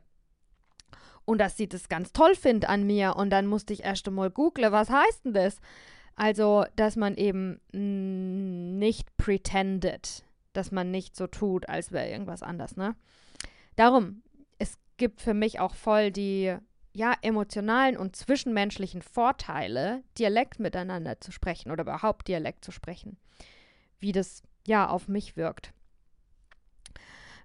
Und 1.24 1.38
dass 1.38 1.56
sie 1.56 1.70
das 1.70 1.88
ganz 1.88 2.12
toll 2.12 2.34
findet 2.34 2.68
an 2.68 2.84
mir. 2.84 3.16
Und 3.16 3.30
dann 3.30 3.46
musste 3.46 3.72
ich 3.72 3.84
erst 3.84 4.06
einmal 4.08 4.28
googeln, 4.28 4.72
was 4.72 4.90
heißt 4.90 5.24
denn 5.24 5.32
das? 5.32 5.58
Also, 6.16 6.66
dass 6.76 6.96
man 6.96 7.16
eben 7.16 7.58
nicht 8.78 9.16
pretendet, 9.16 10.22
dass 10.52 10.70
man 10.70 10.90
nicht 10.90 11.16
so 11.16 11.26
tut, 11.28 11.66
als 11.70 11.92
wäre 11.92 12.10
irgendwas 12.10 12.42
anders, 12.42 12.76
ne? 12.76 12.94
Darum, 13.74 14.22
es 14.58 14.78
gibt 14.98 15.22
für 15.22 15.34
mich 15.34 15.60
auch 15.60 15.74
voll 15.74 16.10
die 16.10 16.58
ja, 16.96 17.14
emotionalen 17.20 17.98
und 17.98 18.16
zwischenmenschlichen 18.16 19.02
Vorteile, 19.02 20.02
Dialekt 20.18 20.58
miteinander 20.58 21.20
zu 21.20 21.30
sprechen 21.30 21.70
oder 21.70 21.82
überhaupt 21.82 22.26
Dialekt 22.26 22.64
zu 22.64 22.72
sprechen. 22.72 23.18
Wie 23.98 24.12
das 24.12 24.42
ja 24.66 24.88
auf 24.88 25.06
mich 25.06 25.36
wirkt. 25.36 25.72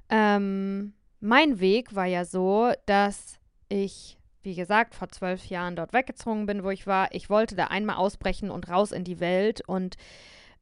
Ähm, 0.10 0.93
mein 1.20 1.60
Weg 1.60 1.93
war 1.96 2.05
ja 2.05 2.24
so, 2.24 2.72
dass 2.86 3.39
ich 3.67 4.17
wie 4.43 4.55
gesagt, 4.55 4.96
vor 4.96 5.10
zwölf 5.10 5.46
Jahren 5.46 5.75
dort 5.75 5.93
weggezogen 5.93 6.48
bin, 6.48 6.63
wo 6.63 6.72
ich 6.72 6.88
war. 6.88 7.13
Ich 7.13 7.29
wollte 7.29 7.55
da 7.55 7.65
einmal 7.65 7.98
ausbrechen 7.98 8.50
und 8.50 8.70
raus 8.70 8.91
in 8.91 9.03
die 9.03 9.20
Welt 9.20 9.62
und 9.67 9.98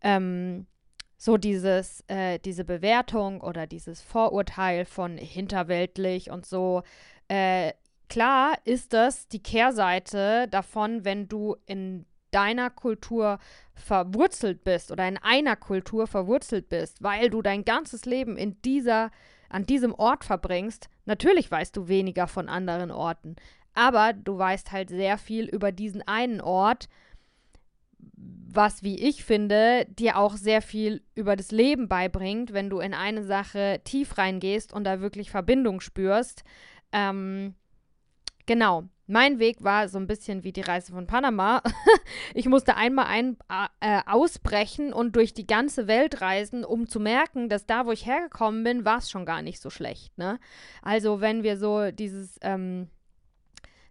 ähm, 0.02 0.68
so 1.16 1.38
dieses, 1.38 2.04
äh, 2.08 2.40
diese 2.40 2.66
Bewertung 2.66 3.40
oder 3.40 3.68
dieses 3.68 4.02
Vorurteil 4.02 4.84
von 4.84 5.18
hinterweltlich 5.18 6.30
und 6.30 6.46
so. 6.46 6.84
Äh, 7.30 7.72
klar 8.10 8.58
ist 8.66 8.94
das 8.94 9.28
die 9.28 9.42
Kehrseite 9.42 10.48
davon, 10.50 11.06
wenn 11.06 11.28
du 11.28 11.56
in 11.66 12.06
deiner 12.32 12.70
Kultur 12.70 13.40
verwurzelt 13.74 14.64
bist 14.64 14.92
oder 14.92 15.08
in 15.08 15.18
einer 15.18 15.56
Kultur 15.56 16.08
verwurzelt 16.08 16.70
bist, 16.70 17.02
weil 17.02 17.30
du 17.30 17.42
dein 17.42 17.66
ganzes 17.66 18.06
Leben 18.06 18.38
in 18.38 18.62
dieser 18.62 19.12
an 19.50 19.66
diesem 19.66 19.96
Ort 19.96 20.26
verbringst, 20.26 20.90
natürlich 21.06 21.50
weißt 21.50 21.76
du 21.76 21.88
weniger 21.88 22.28
von 22.28 22.50
anderen 22.50 22.92
Orten. 22.92 23.36
Aber 23.74 24.14
du 24.14 24.38
weißt 24.38 24.72
halt 24.72 24.90
sehr 24.90 25.18
viel 25.18 25.46
über 25.46 25.72
diesen 25.72 26.08
einen 26.08 26.40
Ort, 26.40 26.88
was, 27.98 28.84
wie 28.84 29.00
ich 29.00 29.24
finde, 29.24 29.86
dir 29.90 30.18
auch 30.18 30.36
sehr 30.36 30.62
viel 30.62 31.04
über 31.16 31.36
das 31.36 31.52
Leben 31.52 31.88
beibringt, 31.88 32.54
wenn 32.54 32.70
du 32.70 32.80
in 32.80 32.94
eine 32.94 33.24
Sache 33.24 33.82
tief 33.84 34.18
reingehst 34.18 34.74
und 34.74 34.84
da 34.84 35.02
wirklich 35.02 35.32
Verbindung 35.32 35.82
spürst. 35.82 36.44
Ähm, 36.92 37.56
genau. 38.50 38.90
Mein 39.06 39.38
Weg 39.38 39.64
war 39.64 39.88
so 39.90 40.00
ein 40.00 40.08
bisschen 40.08 40.44
wie 40.44 40.52
die 40.52 40.62
Reise 40.62 40.92
von 40.92 41.06
Panama. 41.06 41.62
ich 42.34 42.48
musste 42.48 42.76
einmal 42.76 43.06
ein, 43.06 43.38
äh, 43.80 44.02
ausbrechen 44.08 44.92
und 44.92 45.16
durch 45.16 45.36
die 45.36 45.46
ganze 45.46 45.88
Welt 45.88 46.22
reisen, 46.22 46.66
um 46.66 46.88
zu 46.88 47.00
merken, 47.00 47.48
dass 47.48 47.68
da, 47.68 47.86
wo 47.86 47.92
ich 47.92 48.08
hergekommen 48.08 48.64
bin, 48.64 48.86
war 48.86 48.98
es 48.98 49.12
schon 49.12 49.26
gar 49.26 49.44
nicht 49.44 49.62
so 49.62 49.70
schlecht. 49.70 50.18
Ne? 50.18 50.40
Also 50.82 51.22
wenn 51.22 51.44
wir 51.44 51.58
so 51.58 51.92
dieses 51.92 52.40
ähm, 52.42 52.90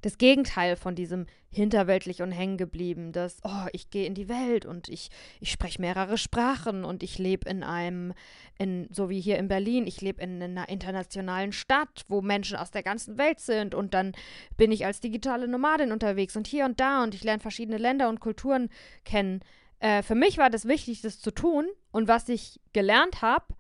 das 0.00 0.18
Gegenteil 0.18 0.76
von 0.76 0.94
diesem 0.94 1.26
hinterweltlich 1.50 2.20
und 2.22 2.30
hängen 2.30 2.58
geblieben, 2.58 3.12
das, 3.12 3.38
oh, 3.42 3.66
ich 3.72 3.90
gehe 3.90 4.06
in 4.06 4.14
die 4.14 4.28
Welt 4.28 4.66
und 4.66 4.88
ich, 4.88 5.08
ich 5.40 5.50
spreche 5.50 5.80
mehrere 5.80 6.18
Sprachen 6.18 6.84
und 6.84 7.02
ich 7.02 7.18
lebe 7.18 7.48
in 7.48 7.62
einem, 7.62 8.12
in, 8.58 8.86
so 8.90 9.08
wie 9.08 9.20
hier 9.20 9.38
in 9.38 9.48
Berlin, 9.48 9.86
ich 9.86 10.00
lebe 10.00 10.22
in 10.22 10.42
einer 10.42 10.68
internationalen 10.68 11.52
Stadt, 11.52 12.04
wo 12.08 12.20
Menschen 12.20 12.56
aus 12.56 12.70
der 12.70 12.82
ganzen 12.82 13.16
Welt 13.16 13.40
sind 13.40 13.74
und 13.74 13.94
dann 13.94 14.12
bin 14.56 14.72
ich 14.72 14.84
als 14.84 15.00
digitale 15.00 15.48
Nomadin 15.48 15.90
unterwegs 15.90 16.36
und 16.36 16.46
hier 16.46 16.66
und 16.66 16.80
da 16.80 17.02
und 17.02 17.14
ich 17.14 17.24
lerne 17.24 17.40
verschiedene 17.40 17.78
Länder 17.78 18.08
und 18.08 18.20
Kulturen 18.20 18.68
kennen. 19.04 19.40
Äh, 19.80 20.02
für 20.02 20.14
mich 20.14 20.36
war 20.36 20.50
das 20.50 20.68
wichtig, 20.68 21.00
das 21.00 21.18
zu 21.18 21.30
tun 21.30 21.66
und 21.92 22.08
was 22.08 22.28
ich 22.28 22.60
gelernt 22.72 23.22
habe 23.22 23.54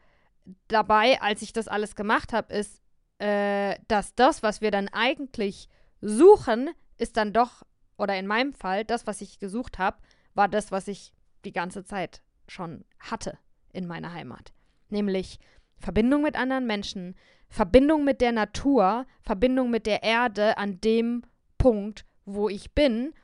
dabei, 0.68 1.20
als 1.20 1.42
ich 1.42 1.52
das 1.52 1.68
alles 1.68 1.94
gemacht 1.96 2.32
habe, 2.32 2.52
ist, 2.52 2.82
äh, 3.18 3.76
dass 3.88 4.14
das, 4.14 4.42
was 4.42 4.60
wir 4.60 4.70
dann 4.70 4.88
eigentlich 4.88 5.68
Suchen 6.00 6.70
ist 6.96 7.16
dann 7.16 7.32
doch, 7.32 7.62
oder 7.96 8.18
in 8.18 8.26
meinem 8.26 8.52
Fall, 8.54 8.84
das, 8.84 9.06
was 9.06 9.20
ich 9.20 9.38
gesucht 9.38 9.78
habe, 9.78 9.98
war 10.34 10.48
das, 10.48 10.70
was 10.70 10.88
ich 10.88 11.12
die 11.44 11.52
ganze 11.52 11.84
Zeit 11.84 12.22
schon 12.46 12.84
hatte 12.98 13.38
in 13.72 13.86
meiner 13.86 14.12
Heimat. 14.12 14.52
Nämlich 14.88 15.38
Verbindung 15.78 16.22
mit 16.22 16.36
anderen 16.36 16.66
Menschen, 16.66 17.14
Verbindung 17.48 18.04
mit 18.04 18.20
der 18.20 18.32
Natur, 18.32 19.06
Verbindung 19.22 19.70
mit 19.70 19.86
der 19.86 20.02
Erde 20.02 20.58
an 20.58 20.80
dem 20.80 21.22
Punkt, 21.56 22.04
wo 22.24 22.48
ich 22.48 22.72
bin. 22.72 23.14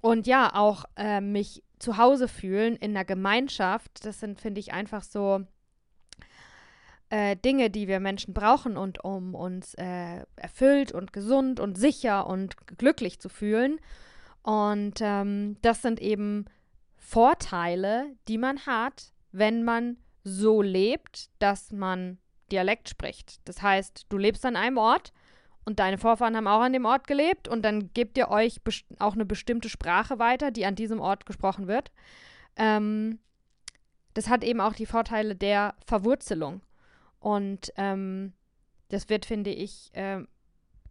Und 0.00 0.26
ja, 0.26 0.54
auch 0.54 0.84
äh, 0.96 1.20
mich 1.20 1.62
zu 1.78 1.96
Hause 1.96 2.28
fühlen 2.28 2.76
in 2.76 2.92
einer 2.92 3.04
Gemeinschaft. 3.04 4.04
Das 4.04 4.20
sind, 4.20 4.40
finde 4.40 4.60
ich, 4.60 4.72
einfach 4.72 5.02
so 5.02 5.44
äh, 7.12 7.36
Dinge, 7.36 7.68
die 7.68 7.88
wir 7.88 8.00
Menschen 8.00 8.32
brauchen 8.32 8.78
und 8.78 9.04
um 9.04 9.34
uns 9.34 9.74
äh, 9.74 10.24
erfüllt 10.36 10.92
und 10.92 11.12
gesund 11.12 11.60
und 11.60 11.76
sicher 11.76 12.26
und 12.26 12.56
glücklich 12.78 13.20
zu 13.20 13.28
fühlen. 13.28 13.78
Und 14.42 14.94
ähm, 15.02 15.58
das 15.60 15.82
sind 15.82 16.00
eben 16.00 16.46
Vorteile, 16.96 18.06
die 18.28 18.38
man 18.38 18.64
hat, 18.64 19.12
wenn 19.30 19.62
man 19.62 19.98
so 20.24 20.62
lebt, 20.62 21.28
dass 21.38 21.70
man 21.70 22.16
Dialekt 22.50 22.88
spricht. 22.88 23.46
Das 23.46 23.60
heißt, 23.60 24.06
du 24.08 24.16
lebst 24.16 24.46
an 24.46 24.56
einem 24.56 24.78
Ort 24.78 25.12
und 25.66 25.80
deine 25.80 25.98
Vorfahren 25.98 26.34
haben 26.34 26.46
auch 26.46 26.62
an 26.62 26.72
dem 26.72 26.86
Ort 26.86 27.06
gelebt 27.06 27.46
und 27.46 27.62
dann 27.62 27.92
gebt 27.92 28.16
ihr 28.16 28.30
euch 28.30 28.58
auch 29.00 29.12
eine 29.12 29.26
bestimmte 29.26 29.68
Sprache 29.68 30.18
weiter, 30.18 30.50
die 30.50 30.64
an 30.64 30.76
diesem 30.76 30.98
Ort 30.98 31.26
gesprochen 31.26 31.68
wird. 31.68 31.92
Ähm, 32.56 33.18
das 34.14 34.30
hat 34.30 34.44
eben 34.44 34.62
auch 34.62 34.72
die 34.72 34.86
Vorteile 34.86 35.36
der 35.36 35.74
Verwurzelung. 35.84 36.62
Und 37.22 37.72
ähm, 37.76 38.32
das 38.88 39.08
wird, 39.08 39.26
finde 39.26 39.50
ich, 39.50 39.94
äh, 39.94 40.18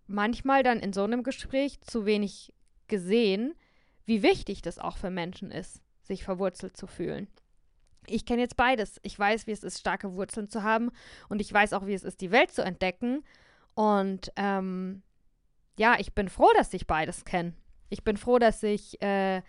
manchmal 0.07 0.63
dann 0.63 0.79
in 0.79 0.93
so 0.93 1.03
einem 1.03 1.23
Gespräch 1.23 1.81
zu 1.81 2.05
wenig 2.05 2.53
gesehen, 2.87 3.53
wie 4.05 4.23
wichtig 4.23 4.61
das 4.61 4.79
auch 4.79 4.95
für 4.95 5.09
Menschen 5.09 5.51
ist, 5.51 5.81
sich 6.03 6.23
verwurzelt 6.23 6.77
zu 6.77 6.87
fühlen. 6.87 7.27
Ich 8.07 8.25
kenne 8.25 8.41
jetzt 8.41 8.55
beides. 8.55 8.99
Ich 9.03 9.19
weiß, 9.19 9.45
wie 9.45 9.51
es 9.51 9.63
ist, 9.63 9.79
starke 9.79 10.13
Wurzeln 10.13 10.49
zu 10.49 10.63
haben 10.63 10.91
und 11.27 11.41
ich 11.41 11.51
weiß 11.51 11.73
auch, 11.73 11.85
wie 11.85 11.93
es 11.93 12.03
ist, 12.03 12.21
die 12.21 12.31
Welt 12.31 12.51
zu 12.51 12.63
entdecken. 12.63 13.25
Und 13.75 14.31
ähm, 14.37 15.03
ja, 15.77 15.99
ich 15.99 16.13
bin 16.13 16.29
froh, 16.29 16.49
dass 16.55 16.73
ich 16.73 16.87
beides 16.87 17.25
kenne. 17.25 17.53
Ich 17.89 18.05
bin 18.05 18.15
froh, 18.15 18.39
dass 18.39 18.63
ich, 18.63 19.01
äh, 19.01 19.41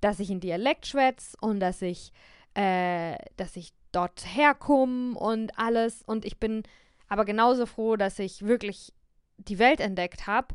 dass 0.00 0.20
ich 0.20 0.30
in 0.30 0.40
Dialekt 0.40 0.86
schwätze 0.86 1.36
und 1.42 1.60
dass 1.60 1.82
ich, 1.82 2.12
äh, 2.54 3.16
dass 3.36 3.56
ich 3.56 3.74
dort 3.92 4.24
herkommen 4.24 5.16
und 5.16 5.58
alles. 5.58 6.02
Und 6.02 6.24
ich 6.24 6.38
bin 6.38 6.62
aber 7.08 7.24
genauso 7.24 7.66
froh, 7.66 7.96
dass 7.96 8.18
ich 8.18 8.46
wirklich 8.46 8.92
die 9.38 9.58
Welt 9.58 9.80
entdeckt 9.80 10.26
habe, 10.26 10.54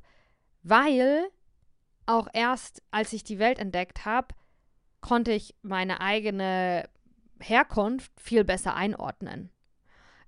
weil 0.63 1.27
auch 2.06 2.27
erst 2.34 2.82
als 2.92 3.13
ich 3.13 3.24
die 3.24 3.39
Welt 3.39 3.60
entdeckt 3.60 4.06
habe, 4.06 4.27
konnte 5.01 5.32
ich 5.32 5.56
meine 5.62 6.01
eigene 6.01 6.88
Herkunft 7.39 8.12
viel 8.20 8.44
besser 8.44 8.75
einordnen. 8.75 9.50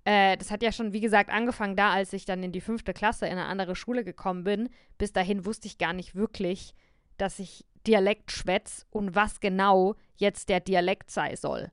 Äh, 0.06 0.38
das 0.38 0.52
hat 0.52 0.64
ja 0.64 0.72
schon, 0.72 0.94
wie 0.94 1.02
gesagt, 1.02 1.30
angefangen 1.30 1.76
da, 1.76 1.92
als 1.92 2.14
ich 2.14 2.26
dann 2.26 2.44
in 2.44 2.52
die 2.52 2.62
fünfte 2.62 2.94
Klasse 2.94 3.26
in 3.26 3.34
eine 3.34 3.46
andere 3.46 3.76
Schule 3.76 4.04
gekommen 4.04 4.44
bin. 4.44 4.70
Bis 4.98 5.14
dahin 5.14 5.46
wusste 5.46 5.68
ich 5.68 5.78
gar 5.78 5.94
nicht 5.94 6.16
wirklich, 6.16 6.74
dass 7.18 7.40
ich 7.40 7.66
Dialekt 7.86 8.32
schwätz 8.32 8.86
und 8.90 9.16
was 9.16 9.40
genau 9.40 9.96
jetzt 10.16 10.50
der 10.50 10.60
Dialekt 10.60 11.12
sei 11.12 11.36
soll. 11.36 11.72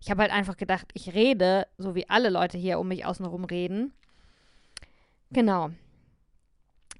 Ich 0.00 0.10
habe 0.10 0.22
halt 0.22 0.32
einfach 0.32 0.56
gedacht, 0.56 0.86
ich 0.94 1.14
rede, 1.14 1.66
so 1.78 1.94
wie 1.94 2.08
alle 2.08 2.30
Leute 2.30 2.58
hier 2.58 2.78
um 2.78 2.88
mich 2.88 3.04
außenrum 3.04 3.44
reden. 3.44 3.92
Genau. 5.30 5.70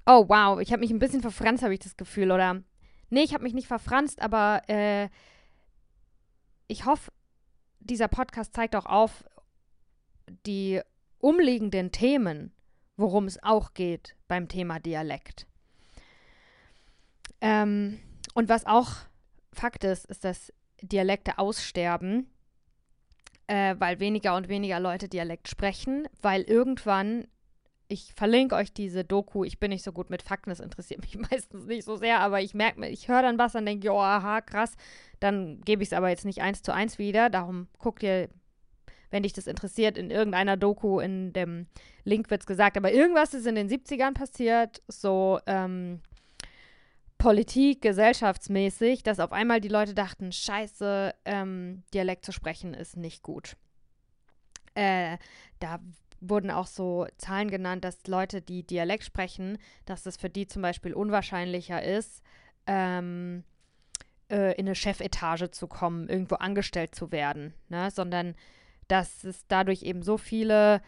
Oh, 0.05 0.25
wow, 0.27 0.59
ich 0.59 0.71
habe 0.71 0.81
mich 0.81 0.91
ein 0.91 0.99
bisschen 0.99 1.21
verfranst, 1.21 1.63
habe 1.63 1.73
ich 1.73 1.79
das 1.79 1.97
Gefühl, 1.97 2.31
oder? 2.31 2.61
Nee, 3.09 3.23
ich 3.23 3.33
habe 3.33 3.43
mich 3.43 3.53
nicht 3.53 3.67
verfranst, 3.67 4.21
aber 4.21 4.61
äh, 4.67 5.09
ich 6.67 6.85
hoffe, 6.85 7.11
dieser 7.79 8.07
Podcast 8.07 8.53
zeigt 8.53 8.75
auch 8.75 8.85
auf 8.85 9.23
die 10.45 10.81
umliegenden 11.19 11.91
Themen, 11.91 12.51
worum 12.97 13.25
es 13.25 13.41
auch 13.43 13.73
geht 13.73 14.15
beim 14.27 14.47
Thema 14.47 14.79
Dialekt. 14.79 15.47
Ähm, 17.39 17.99
und 18.33 18.49
was 18.49 18.65
auch 18.65 18.91
Fakt 19.53 19.83
ist, 19.83 20.05
ist, 20.05 20.23
dass 20.23 20.53
Dialekte 20.81 21.37
aussterben 21.37 22.29
äh, 23.47 23.75
weil 23.79 23.99
weniger 23.99 24.35
und 24.35 24.49
weniger 24.49 24.79
Leute 24.79 25.07
Dialekt 25.07 25.47
sprechen, 25.47 26.07
weil 26.21 26.43
irgendwann, 26.43 27.27
ich 27.87 28.13
verlinke 28.13 28.55
euch 28.55 28.73
diese 28.73 29.03
Doku, 29.03 29.43
ich 29.43 29.59
bin 29.59 29.69
nicht 29.69 29.83
so 29.83 29.91
gut 29.91 30.09
mit 30.09 30.21
Fakten, 30.21 30.49
das 30.49 30.59
interessiert 30.59 31.01
mich 31.01 31.17
meistens 31.17 31.65
nicht 31.65 31.85
so 31.85 31.95
sehr, 31.95 32.19
aber 32.19 32.41
ich 32.41 32.53
merke 32.53 32.79
mir, 32.79 32.89
ich 32.89 33.07
höre 33.07 33.21
dann 33.21 33.37
was, 33.37 33.53
dann 33.53 33.65
denke 33.65 33.91
oh, 33.91 33.99
aha, 33.99 34.41
krass, 34.41 34.73
dann 35.19 35.61
gebe 35.61 35.81
ich 35.81 35.89
es 35.89 35.93
aber 35.93 36.09
jetzt 36.09 36.25
nicht 36.25 36.41
eins 36.41 36.61
zu 36.61 36.73
eins 36.73 36.97
wieder, 36.97 37.29
darum 37.29 37.67
guckt 37.79 38.03
ihr 38.03 38.29
wenn 39.09 39.23
dich 39.23 39.33
das 39.33 39.47
interessiert, 39.47 39.97
in 39.97 40.11
irgendeiner 40.11 40.57
Doku, 40.57 40.99
in 40.99 41.33
dem 41.33 41.67
Link 42.03 42.29
wird 42.29 42.41
es 42.41 42.47
gesagt, 42.47 42.77
aber 42.77 42.91
irgendwas 42.91 43.33
ist 43.33 43.47
in 43.47 43.55
den 43.55 43.69
70ern 43.69 44.13
passiert, 44.13 44.81
so 44.87 45.39
ähm, 45.45 46.01
Politik, 47.17 47.81
gesellschaftsmäßig, 47.81 49.03
dass 49.03 49.19
auf 49.19 49.31
einmal 49.31 49.59
die 49.59 49.67
Leute 49.67 49.93
dachten, 49.93 50.31
scheiße, 50.31 51.13
ähm, 51.25 51.83
Dialekt 51.93 52.25
zu 52.25 52.31
sprechen 52.31 52.73
ist 52.73 52.95
nicht 52.95 53.23
gut. 53.23 53.57
Äh, 54.75 55.17
da 55.59 55.79
wurden 56.19 56.51
auch 56.51 56.67
so 56.67 57.07
Zahlen 57.17 57.49
genannt, 57.49 57.83
dass 57.83 58.05
Leute, 58.07 58.41
die 58.41 58.63
Dialekt 58.63 59.03
sprechen, 59.03 59.57
dass 59.85 60.05
es 60.05 60.17
für 60.17 60.29
die 60.29 60.47
zum 60.47 60.61
Beispiel 60.61 60.93
unwahrscheinlicher 60.93 61.81
ist, 61.81 62.21
ähm, 62.67 63.43
äh, 64.29 64.53
in 64.53 64.67
eine 64.67 64.75
Chefetage 64.75 65.51
zu 65.51 65.67
kommen, 65.67 66.09
irgendwo 66.09 66.35
angestellt 66.35 66.93
zu 66.93 67.11
werden, 67.11 67.53
ne? 67.69 67.89
sondern 67.91 68.35
dass 68.87 69.23
es 69.23 69.45
dadurch 69.47 69.83
eben 69.83 70.01
so 70.01 70.17
viele, 70.17 70.81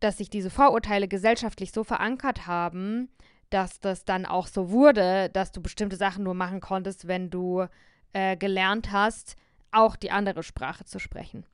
dass 0.00 0.18
sich 0.18 0.30
diese 0.30 0.50
Vorurteile 0.50 1.08
gesellschaftlich 1.08 1.72
so 1.72 1.84
verankert 1.84 2.46
haben, 2.46 3.08
dass 3.50 3.80
das 3.80 4.04
dann 4.04 4.26
auch 4.26 4.46
so 4.46 4.70
wurde, 4.70 5.30
dass 5.30 5.52
du 5.52 5.62
bestimmte 5.62 5.96
Sachen 5.96 6.24
nur 6.24 6.34
machen 6.34 6.60
konntest, 6.60 7.06
wenn 7.06 7.30
du 7.30 7.66
äh, 8.12 8.36
gelernt 8.36 8.92
hast, 8.92 9.36
auch 9.70 9.96
die 9.96 10.10
andere 10.10 10.42
Sprache 10.42 10.84
zu 10.84 10.98
sprechen. 10.98 11.44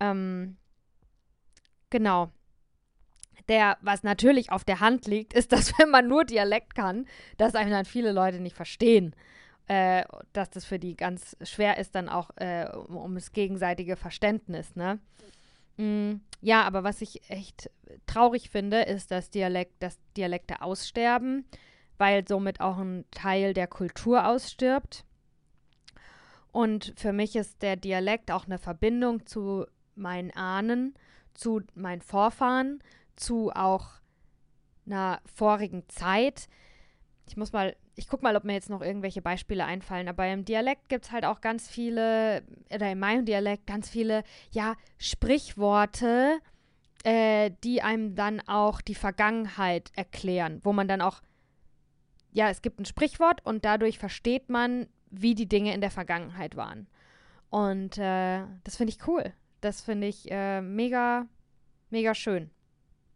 Ähm, 0.00 0.56
genau. 1.90 2.30
Der, 3.48 3.78
was 3.80 4.02
natürlich 4.02 4.50
auf 4.50 4.64
der 4.64 4.80
Hand 4.80 5.06
liegt, 5.06 5.32
ist, 5.32 5.52
dass 5.52 5.78
wenn 5.78 5.90
man 5.90 6.08
nur 6.08 6.24
Dialekt 6.24 6.74
kann, 6.74 7.06
dass 7.36 7.54
einem 7.54 7.70
dann 7.70 7.84
viele 7.84 8.12
Leute 8.12 8.40
nicht 8.40 8.56
verstehen. 8.56 9.14
Äh, 9.68 10.04
dass 10.32 10.50
das 10.50 10.64
für 10.64 10.78
die 10.78 10.96
ganz 10.96 11.36
schwer 11.42 11.78
ist, 11.78 11.96
dann 11.96 12.08
auch 12.08 12.30
äh, 12.36 12.68
um, 12.68 13.16
das 13.16 13.32
gegenseitige 13.32 13.96
Verständnis, 13.96 14.76
ne? 14.76 15.00
Mm, 15.76 16.14
ja, 16.40 16.62
aber 16.64 16.84
was 16.84 17.02
ich 17.02 17.28
echt 17.30 17.70
traurig 18.06 18.50
finde, 18.50 18.82
ist, 18.82 19.10
dass, 19.10 19.30
Dialekt, 19.30 19.82
dass 19.82 19.98
Dialekte 20.16 20.62
aussterben, 20.62 21.46
weil 21.98 22.26
somit 22.26 22.60
auch 22.60 22.78
ein 22.78 23.04
Teil 23.10 23.54
der 23.54 23.66
Kultur 23.66 24.26
ausstirbt. 24.26 25.04
Und 26.52 26.94
für 26.96 27.12
mich 27.12 27.36
ist 27.36 27.62
der 27.62 27.76
Dialekt 27.76 28.30
auch 28.30 28.46
eine 28.46 28.58
Verbindung 28.58 29.26
zu 29.26 29.66
meinen 29.94 30.30
Ahnen, 30.30 30.94
zu 31.34 31.60
meinen 31.74 32.00
Vorfahren, 32.00 32.82
zu 33.16 33.50
auch 33.52 33.88
einer 34.86 35.20
vorigen 35.26 35.86
Zeit. 35.88 36.48
Ich 37.28 37.36
muss 37.36 37.52
mal, 37.52 37.76
ich 37.96 38.08
gucke 38.08 38.22
mal, 38.22 38.36
ob 38.36 38.44
mir 38.44 38.52
jetzt 38.52 38.68
noch 38.70 38.82
irgendwelche 38.82 39.22
Beispiele 39.22 39.64
einfallen, 39.64 40.08
aber 40.08 40.28
im 40.28 40.44
Dialekt 40.44 40.88
gibt 40.90 41.06
es 41.06 41.12
halt 41.12 41.24
auch 41.24 41.40
ganz 41.40 41.68
viele, 41.68 42.42
oder 42.72 42.92
in 42.92 42.98
meinem 42.98 43.24
Dialekt 43.24 43.66
ganz 43.66 43.88
viele, 43.88 44.22
ja, 44.52 44.76
Sprichworte, 44.98 46.38
äh, 47.04 47.50
die 47.64 47.80
einem 47.80 48.14
dann 48.14 48.42
auch 48.46 48.82
die 48.82 48.94
Vergangenheit 48.94 49.90
erklären, 49.96 50.60
wo 50.62 50.74
man 50.74 50.88
dann 50.88 51.00
auch, 51.00 51.22
ja, 52.32 52.50
es 52.50 52.60
gibt 52.60 52.78
ein 52.78 52.84
Sprichwort 52.84 53.44
und 53.46 53.64
dadurch 53.64 53.98
versteht 53.98 54.50
man, 54.50 54.88
wie 55.10 55.34
die 55.34 55.48
Dinge 55.48 55.72
in 55.72 55.80
der 55.80 55.90
Vergangenheit 55.90 56.54
waren. 56.54 56.86
Und 57.48 57.96
äh, 57.96 58.42
das 58.64 58.76
finde 58.76 58.92
ich 58.92 59.06
cool. 59.08 59.32
Das 59.62 59.80
finde 59.80 60.06
ich 60.06 60.30
äh, 60.30 60.60
mega, 60.60 61.26
mega 61.88 62.14
schön, 62.14 62.50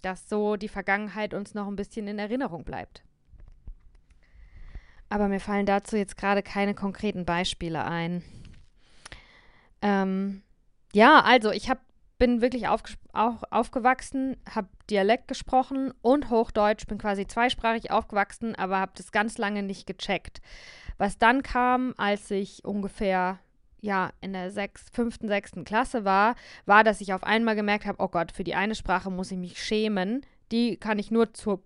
dass 0.01 0.27
so 0.27 0.57
die 0.57 0.69
Vergangenheit 0.69 1.35
uns 1.35 1.53
noch 1.53 1.67
ein 1.69 1.77
bisschen 1.77 2.09
in 2.09 2.19
Erinnerung 2.19 2.65
bleibt. 2.65 3.03
Aber 5.11 5.29
mir 5.29 5.41
fallen 5.41 5.67
dazu 5.67 5.97
jetzt 5.97 6.17
gerade 6.17 6.43
keine 6.43 6.75
konkreten 6.75 7.27
Beispiele 7.27 7.85
ein. 7.85 8.23
Ähm, 9.83 10.43
ja, 10.95 11.21
also 11.21 11.51
ich 11.51 11.69
hab, 11.69 11.81
bin 12.19 12.41
wirklich 12.41 12.69
auf, 12.69 12.83
auch 13.13 13.43
aufgewachsen, 13.51 14.37
habe 14.55 14.69
Dialekt 14.89 15.29
gesprochen 15.29 15.93
und 16.01 16.31
Hochdeutsch, 16.31 16.87
bin 16.87 16.99
quasi 16.99 17.27
zweisprachig 17.27 17.91
aufgewachsen, 17.91 18.55
aber 18.55 18.79
habe 18.79 18.93
das 18.97 19.11
ganz 19.13 19.37
lange 19.37 19.63
nicht 19.63 19.87
gecheckt. 19.87 20.41
Was 20.97 21.19
dann 21.19 21.43
kam, 21.43 21.95
als 21.97 22.31
ich 22.31 22.65
ungefähr 22.65 23.41
ja, 23.81 24.13
in 24.21 24.33
der 24.33 24.51
sechs, 24.51 24.87
fünften, 24.93 25.29
sechsten 25.29 25.65
Klasse 25.65 26.05
war, 26.05 26.35
war, 26.67 26.85
dass 26.85 27.01
ich 27.01 27.15
auf 27.15 27.25
einmal 27.25 27.57
gemerkt 27.57 27.87
habe, 27.87 28.03
oh 28.03 28.09
Gott, 28.09 28.33
für 28.33 28.45
die 28.45 28.55
eine 28.55 28.75
Sprache 28.75 29.11
muss 29.11 29.31
ich 29.31 29.39
mich 29.39 29.63
schämen. 29.63 30.25
Die 30.53 30.77
kann 30.77 30.99
ich 30.99 31.11
nur 31.11 31.33
zur 31.33 31.63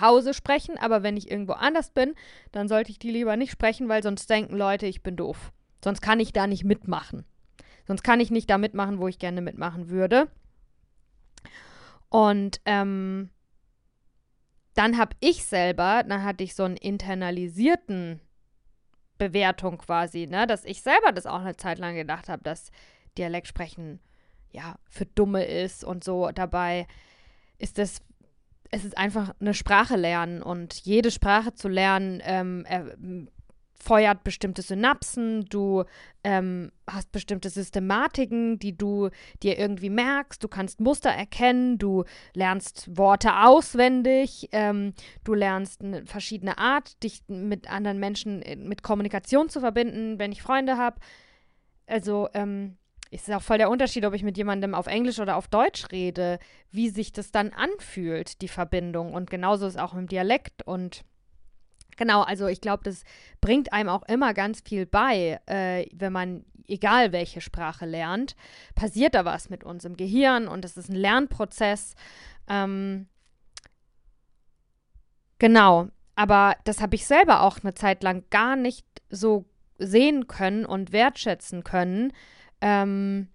Hause 0.00 0.34
sprechen, 0.34 0.78
aber 0.78 1.02
wenn 1.02 1.16
ich 1.16 1.30
irgendwo 1.30 1.52
anders 1.52 1.90
bin, 1.90 2.14
dann 2.50 2.68
sollte 2.68 2.90
ich 2.90 2.98
die 2.98 3.10
lieber 3.10 3.36
nicht 3.36 3.50
sprechen, 3.50 3.88
weil 3.88 4.02
sonst 4.02 4.28
denken 4.30 4.56
Leute, 4.56 4.86
ich 4.86 5.02
bin 5.02 5.16
doof. 5.16 5.52
Sonst 5.84 6.00
kann 6.00 6.20
ich 6.20 6.32
da 6.32 6.46
nicht 6.46 6.64
mitmachen. 6.64 7.24
Sonst 7.86 8.02
kann 8.02 8.20
ich 8.20 8.30
nicht 8.30 8.48
da 8.48 8.58
mitmachen, 8.58 8.98
wo 8.98 9.08
ich 9.08 9.18
gerne 9.18 9.40
mitmachen 9.40 9.88
würde. 9.88 10.28
Und 12.08 12.60
ähm, 12.64 13.30
dann 14.74 14.98
habe 14.98 15.16
ich 15.20 15.44
selber, 15.44 16.04
dann 16.06 16.22
hatte 16.22 16.44
ich 16.44 16.54
so 16.54 16.64
einen 16.64 16.76
internalisierten 16.76 18.20
Bewertung 19.18 19.78
quasi, 19.78 20.26
ne, 20.26 20.46
dass 20.46 20.64
ich 20.64 20.82
selber 20.82 21.12
das 21.12 21.26
auch 21.26 21.40
eine 21.40 21.56
Zeit 21.56 21.78
lang 21.78 21.94
gedacht 21.94 22.28
habe, 22.28 22.42
dass 22.42 22.70
Dialekt 23.18 23.48
sprechen 23.48 24.00
ja 24.50 24.76
für 24.88 25.06
Dumme 25.06 25.44
ist 25.44 25.84
und 25.84 26.04
so. 26.04 26.30
Dabei 26.30 26.86
ist 27.58 27.78
das 27.78 28.02
es 28.72 28.84
ist 28.84 28.98
einfach 28.98 29.34
eine 29.38 29.54
Sprache 29.54 29.96
lernen 29.96 30.42
und 30.42 30.74
jede 30.74 31.10
Sprache 31.10 31.54
zu 31.54 31.68
lernen 31.68 32.20
ähm, 32.24 32.64
er, 32.66 32.96
feuert 33.82 34.22
bestimmte 34.22 34.62
Synapsen, 34.62 35.44
du 35.46 35.84
ähm, 36.22 36.70
hast 36.88 37.10
bestimmte 37.10 37.50
Systematiken, 37.50 38.60
die 38.60 38.76
du 38.76 39.10
dir 39.42 39.58
irgendwie 39.58 39.90
merkst, 39.90 40.42
du 40.42 40.46
kannst 40.46 40.80
Muster 40.80 41.10
erkennen, 41.10 41.78
du 41.78 42.04
lernst 42.32 42.96
Worte 42.96 43.40
auswendig, 43.42 44.48
ähm, 44.52 44.94
du 45.24 45.34
lernst 45.34 45.82
eine 45.82 46.06
verschiedene 46.06 46.58
Art, 46.58 47.02
dich 47.02 47.22
mit 47.26 47.68
anderen 47.68 47.98
Menschen 47.98 48.40
äh, 48.42 48.54
mit 48.54 48.84
Kommunikation 48.84 49.48
zu 49.48 49.58
verbinden, 49.58 50.20
wenn 50.20 50.30
ich 50.30 50.42
Freunde 50.42 50.78
habe. 50.78 51.00
Also 51.88 52.28
ähm, 52.34 52.76
ist 53.12 53.30
auch 53.30 53.42
voll 53.42 53.58
der 53.58 53.70
Unterschied, 53.70 54.06
ob 54.06 54.14
ich 54.14 54.22
mit 54.22 54.38
jemandem 54.38 54.74
auf 54.74 54.86
Englisch 54.86 55.18
oder 55.20 55.36
auf 55.36 55.46
Deutsch 55.46 55.92
rede, 55.92 56.38
wie 56.70 56.88
sich 56.88 57.12
das 57.12 57.30
dann 57.30 57.52
anfühlt, 57.52 58.40
die 58.40 58.48
Verbindung. 58.48 59.12
Und 59.12 59.28
genauso 59.28 59.66
ist 59.66 59.74
es 59.74 59.80
auch 59.80 59.92
im 59.92 60.08
Dialekt. 60.08 60.66
Und 60.66 61.04
genau, 61.98 62.22
also 62.22 62.46
ich 62.46 62.62
glaube, 62.62 62.84
das 62.84 63.04
bringt 63.42 63.72
einem 63.72 63.90
auch 63.90 64.02
immer 64.04 64.32
ganz 64.32 64.62
viel 64.62 64.86
bei, 64.86 65.40
äh, 65.44 65.86
wenn 65.92 66.12
man, 66.12 66.46
egal 66.66 67.12
welche 67.12 67.42
Sprache 67.42 67.84
lernt, 67.84 68.34
passiert 68.74 69.14
da 69.14 69.26
was 69.26 69.50
mit 69.50 69.62
uns 69.62 69.84
im 69.84 69.96
Gehirn 69.96 70.48
und 70.48 70.64
es 70.64 70.78
ist 70.78 70.88
ein 70.88 70.96
Lernprozess. 70.96 71.94
Ähm, 72.48 73.08
genau, 75.38 75.88
aber 76.16 76.56
das 76.64 76.80
habe 76.80 76.94
ich 76.94 77.06
selber 77.06 77.42
auch 77.42 77.58
eine 77.62 77.74
Zeit 77.74 78.02
lang 78.02 78.24
gar 78.30 78.56
nicht 78.56 78.86
so 79.10 79.44
sehen 79.78 80.28
können 80.28 80.64
und 80.64 80.92
wertschätzen 80.92 81.62
können, 81.62 82.14
ähm, 82.62 83.28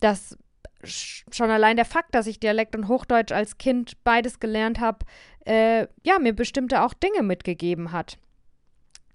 dass 0.00 0.36
schon 0.84 1.50
allein 1.50 1.76
der 1.76 1.84
Fakt, 1.84 2.14
dass 2.14 2.26
ich 2.26 2.38
Dialekt 2.38 2.76
und 2.76 2.88
Hochdeutsch 2.88 3.32
als 3.32 3.58
Kind 3.58 4.02
beides 4.04 4.38
gelernt 4.38 4.80
habe, 4.80 5.06
äh, 5.46 5.86
ja, 6.04 6.18
mir 6.20 6.34
bestimmte 6.34 6.82
auch 6.82 6.94
Dinge 6.94 7.22
mitgegeben 7.22 7.92
hat. 7.92 8.18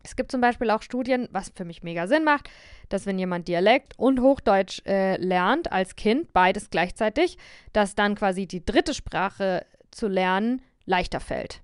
Es 0.03 0.17
gibt 0.17 0.31
zum 0.31 0.41
Beispiel 0.41 0.69
auch 0.69 0.81
Studien, 0.81 1.29
was 1.31 1.53
für 1.55 1.63
mich 1.63 1.81
mega 1.81 2.07
Sinn 2.07 2.25
macht, 2.25 2.49
dass 2.89 3.05
wenn 3.05 3.17
jemand 3.17 3.47
Dialekt 3.47 3.93
und 3.97 4.19
Hochdeutsch 4.19 4.81
äh, 4.85 5.15
lernt 5.15 5.71
als 5.71 5.95
Kind, 5.95 6.33
beides 6.33 6.69
gleichzeitig, 6.69 7.37
dass 7.71 7.95
dann 7.95 8.15
quasi 8.15 8.45
die 8.45 8.65
dritte 8.65 8.93
Sprache 8.93 9.65
zu 9.91 10.07
lernen 10.09 10.61
leichter 10.85 11.21
fällt. 11.21 11.61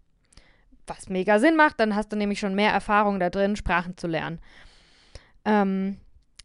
Was 0.87 1.09
mega 1.09 1.39
Sinn 1.39 1.57
macht, 1.57 1.81
dann 1.81 1.95
hast 1.95 2.13
du 2.13 2.15
nämlich 2.15 2.39
schon 2.39 2.55
mehr 2.55 2.71
Erfahrung 2.71 3.19
da 3.19 3.29
drin, 3.29 3.57
Sprachen 3.57 3.97
zu 3.97 4.07
lernen. 4.07 4.39
Ähm, 5.43 5.97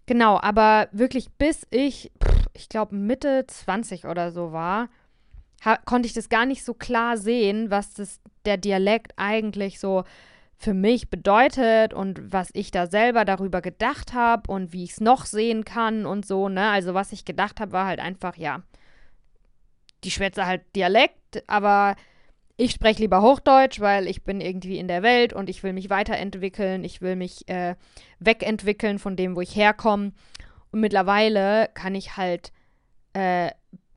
Genau, 0.07 0.39
aber 0.41 0.89
wirklich 0.93 1.33
bis 1.33 1.67
ich, 1.71 2.13
ich 2.53 2.69
glaube 2.69 2.95
Mitte 2.95 3.45
20 3.47 4.07
oder 4.07 4.33
so 4.33 4.53
war, 4.53 4.89
konnte 5.87 6.07
ich 6.07 6.13
das 6.13 6.29
gar 6.29 6.45
nicht 6.45 6.65
so 6.65 6.75
klar 6.75 7.17
sehen, 7.17 7.71
was 7.71 7.95
das, 7.95 8.21
der 8.45 8.59
Dialekt 8.59 9.15
eigentlich 9.17 9.81
so 9.81 10.05
für 10.57 10.75
mich 10.75 11.11
bedeutet 11.11 11.95
und 11.95 12.33
was 12.33 12.51
ich 12.53 12.71
da 12.71 12.87
selber 12.87 13.25
darüber 13.25 13.61
gedacht 13.61 14.13
habe 14.13 14.51
und 14.51 14.73
wie 14.73 14.85
ich 14.85 14.93
es 14.93 15.01
noch 15.01 15.25
sehen 15.25 15.65
kann 15.65 16.07
und 16.07 16.27
so, 16.27 16.49
ne? 16.49 16.69
Also 16.71 16.95
was 16.95 17.13
ich 17.13 17.25
gedacht 17.25 17.61
habe, 17.61 17.73
war 17.73 17.87
halt 17.87 18.01
einfach, 18.01 18.37
ja, 18.37 18.63
die 20.05 20.11
schwätze 20.11 20.47
halt 20.47 20.63
Dialekt, 20.77 21.43
aber 21.47 21.97
ich 22.57 22.73
spreche 22.73 23.03
lieber 23.03 23.21
Hochdeutsch, 23.21 23.81
weil 23.81 24.07
ich 24.07 24.23
bin 24.23 24.41
irgendwie 24.41 24.79
in 24.79 24.87
der 24.87 25.03
Welt 25.03 25.33
und 25.33 25.51
ich 25.51 25.63
will 25.63 25.73
mich 25.73 25.91
weiterentwickeln, 25.91 26.85
ich 26.85 27.01
will 27.03 27.17
mich 27.17 27.49
äh, 27.49 27.75
wegentwickeln 28.21 28.99
von 28.99 29.17
dem, 29.17 29.35
wo 29.35 29.41
ich 29.41 29.57
herkomme. 29.57 30.13
Und 30.71 30.81
mittlerweile 30.81 31.69
kann 31.75 31.95
ich 31.95 32.17
halt 32.17 32.53
äh, 33.13 33.51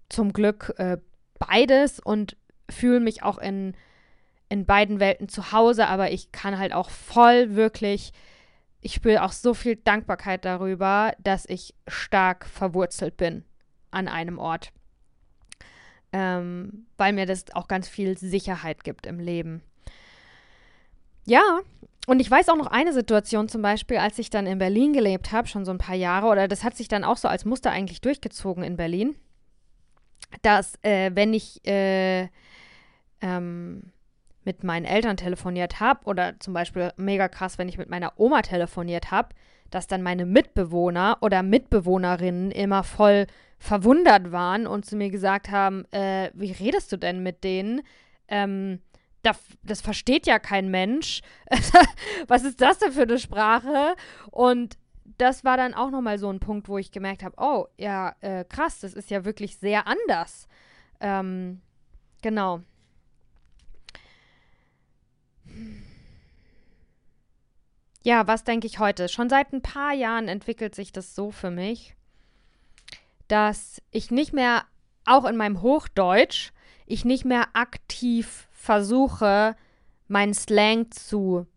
zum 0.10 0.34
Glück 0.34 0.74
äh, 0.78 0.98
beides 1.38 2.00
und 2.00 2.36
fühle 2.70 3.00
mich 3.00 3.22
auch 3.22 3.38
in, 3.38 3.76
in 4.50 4.66
beiden 4.66 5.00
Welten 5.00 5.30
zu 5.30 5.52
Hause, 5.52 5.88
aber 5.88 6.12
ich 6.12 6.32
kann 6.32 6.58
halt 6.58 6.74
auch 6.74 6.90
voll 6.90 7.56
wirklich, 7.56 8.12
ich 8.82 8.94
spüre 8.94 9.24
auch 9.24 9.32
so 9.32 9.54
viel 9.54 9.76
Dankbarkeit 9.76 10.46
darüber, 10.46 11.14
dass 11.20 11.46
ich 11.48 11.76
stark 11.88 12.46
verwurzelt 12.46 13.18
bin 13.18 13.44
an 13.92 14.08
einem 14.08 14.40
Ort. 14.40 14.72
Ähm, 16.14 16.86
weil 16.98 17.14
mir 17.14 17.26
das 17.26 17.46
auch 17.54 17.68
ganz 17.68 17.88
viel 17.88 18.18
Sicherheit 18.18 18.84
gibt 18.84 19.06
im 19.06 19.20
Leben. 19.20 19.62
Ja, 21.26 21.60
und 22.08 22.22
ich 22.22 22.32
weiß 22.32 22.48
auch 22.48 22.56
noch 22.56 22.68
eine 22.68 22.94
Situation 22.94 23.50
zum 23.50 23.62
Beispiel, 23.62 23.98
als 23.98 24.18
ich 24.18 24.30
dann 24.30 24.48
in 24.48 24.60
Berlin 24.60 24.94
gelebt 24.94 25.34
habe, 25.34 25.50
schon 25.50 25.66
so 25.66 25.72
ein 25.72 25.78
paar 25.78 25.96
Jahre, 25.96 26.28
oder 26.28 26.48
das 26.48 26.64
hat 26.64 26.78
sich 26.78 26.88
dann 26.88 27.04
auch 27.04 27.18
so 27.18 27.28
als 27.28 27.44
Muster 27.44 27.70
eigentlich 27.70 28.00
durchgezogen 28.00 28.64
in 28.64 28.78
Berlin, 28.78 29.16
dass 30.42 30.76
äh, 30.84 31.12
wenn 31.14 31.34
ich 31.34 31.68
äh, 31.68 32.30
ähm, 33.20 33.92
mit 34.46 34.64
meinen 34.64 34.86
Eltern 34.86 35.18
telefoniert 35.18 35.82
habe 35.82 36.06
oder 36.06 36.40
zum 36.40 36.54
Beispiel 36.54 36.94
mega 36.96 37.28
krass, 37.28 37.58
wenn 37.58 37.68
ich 37.68 37.78
mit 37.78 37.90
meiner 37.90 38.14
Oma 38.16 38.42
telefoniert 38.42 39.12
habe, 39.12 39.36
dass 39.70 39.88
dann 39.88 40.02
meine 40.02 40.26
Mitbewohner 40.26 41.18
oder 41.20 41.44
Mitbewohnerinnen 41.44 42.52
immer 42.52 42.84
voll 42.84 43.28
verwundert 43.58 44.32
waren 44.32 44.68
und 44.68 44.86
zu 44.86 44.96
mir 44.96 45.10
gesagt 45.10 45.50
haben, 45.50 45.86
äh, 45.92 46.32
wie 46.34 46.52
redest 46.52 46.92
du 46.92 46.98
denn 46.98 47.24
mit 47.24 47.44
denen? 47.44 47.82
Ähm, 48.28 48.82
das, 49.24 49.40
das 49.64 49.82
versteht 49.82 50.28
ja 50.28 50.40
kein 50.40 50.70
Mensch. 50.70 51.22
Was 52.28 52.44
ist 52.44 52.62
das 52.62 52.80
denn 52.80 52.92
für 52.92 53.02
eine 53.04 53.20
Sprache? 53.20 53.96
Und 54.32 54.78
das 55.18 55.44
war 55.44 55.58
dann 55.58 55.74
auch 55.74 55.90
nochmal 55.90 56.20
so 56.20 56.30
ein 56.30 56.40
Punkt, 56.40 56.70
wo 56.70 56.78
ich 56.78 56.92
gemerkt 56.92 57.24
habe, 57.24 57.36
oh, 57.38 57.68
ja, 57.78 58.16
äh, 58.22 58.46
krass, 58.46 58.80
das 58.82 58.94
ist 58.94 59.10
ja 59.10 59.26
wirklich 59.26 59.58
sehr 59.58 59.88
anders. 59.88 60.48
Ähm, 61.00 61.62
genau. 62.22 62.62
Ja, 68.04 68.28
was 68.28 68.46
denke 68.46 68.68
ich 68.68 68.80
heute? 68.80 69.10
Schon 69.10 69.30
seit 69.30 69.52
ein 69.52 69.62
paar 69.62 69.94
Jahren 69.94 70.28
entwickelt 70.30 70.76
sich 70.76 70.94
das 70.94 71.14
so 71.16 71.32
für 71.32 71.52
mich, 71.52 71.97
dass 73.28 73.82
ich 73.92 74.12
nicht 74.12 74.34
mehr, 74.34 74.64
auch 75.06 75.26
in 75.26 75.38
meinem 75.38 75.62
Hochdeutsch, 75.62 76.52
ich 76.86 77.06
nicht 77.06 77.26
mehr 77.26 77.48
aktiv 77.54 78.48
versuche, 78.52 79.56
meinen 80.08 80.34
Slang 80.34 80.92
zu 80.92 81.48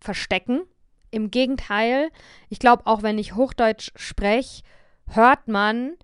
verstecken. 0.00 0.62
Im 1.10 1.30
Gegenteil, 1.30 2.10
ich 2.48 2.58
glaube, 2.58 2.86
auch 2.86 3.02
wenn 3.02 3.18
ich 3.18 3.34
Hochdeutsch 3.34 3.90
spreche, 3.96 4.62
hört 5.08 5.48
man 5.48 5.96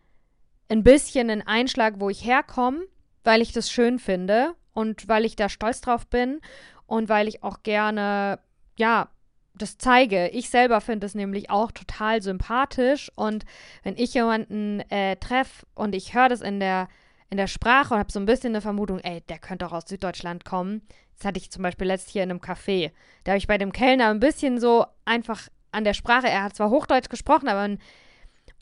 ein 0.69 0.83
bisschen 0.83 1.31
einen 1.31 1.47
Einschlag, 1.47 1.95
wo 1.99 2.09
ich 2.09 2.25
herkomme, 2.25 2.87
weil 3.25 3.43
ich 3.43 3.53
das 3.53 3.71
schön 3.71 3.99
finde 3.99 4.55
und 4.73 5.09
weil 5.09 5.25
ich 5.25 5.37
da 5.37 5.49
stolz 5.49 5.81
drauf 5.81 6.07
bin 6.07 6.41
und 6.87 7.09
weil 7.09 7.29
ich 7.29 7.43
auch 7.43 7.63
gerne, 7.63 8.39
ja, 8.77 9.09
das 9.55 9.79
zeige. 9.79 10.29
Ich 10.29 10.51
selber 10.51 10.81
finde 10.81 11.07
es 11.07 11.15
nämlich 11.15 11.51
auch 11.51 11.73
total 11.73 12.23
sympathisch 12.23 13.11
und 13.15 13.45
wenn 13.83 13.97
ich 13.97 14.15
jemanden 14.15 14.81
äh, 14.91 15.17
treffe 15.17 15.67
und 15.75 15.95
ich 15.95 16.15
höre 16.15 16.29
das 16.29 16.41
in 16.41 16.61
der 16.61 16.89
in 17.33 17.39
der 17.39 17.47
Sprache 17.47 17.95
und 17.95 18.01
habe 18.01 18.13
so 18.13 18.21
ein 18.21 18.27
bisschen 18.27 18.51
eine 18.51 18.61
Vermutung, 18.61 18.99
ey, 18.99 19.23
der 19.23 19.39
könnte 19.39 19.67
auch 19.67 19.73
aus 19.73 19.85
Süddeutschland 19.89 20.45
kommen. 20.45 20.83
Das 21.17 21.25
hatte 21.25 21.39
ich 21.39 21.51
zum 21.51 21.63
Beispiel 21.63 21.87
letztes 21.87 22.13
hier 22.13 22.23
in 22.23 22.31
einem 22.31 22.41
Café. 22.41 22.91
Da 23.25 23.33
habe 23.33 23.39
ich 23.39 23.47
bei 23.47 23.57
dem 23.57 23.73
Kellner 23.73 24.11
ein 24.11 24.21
bisschen 24.21 24.61
so 24.61 24.85
einfach 25.07 25.49
an 25.71 25.85
der 25.85 25.95
Sprache, 25.95 26.29
er 26.29 26.43
hat 26.43 26.55
zwar 26.55 26.69
Hochdeutsch 26.69 27.09
gesprochen, 27.09 27.49
aber 27.49 27.77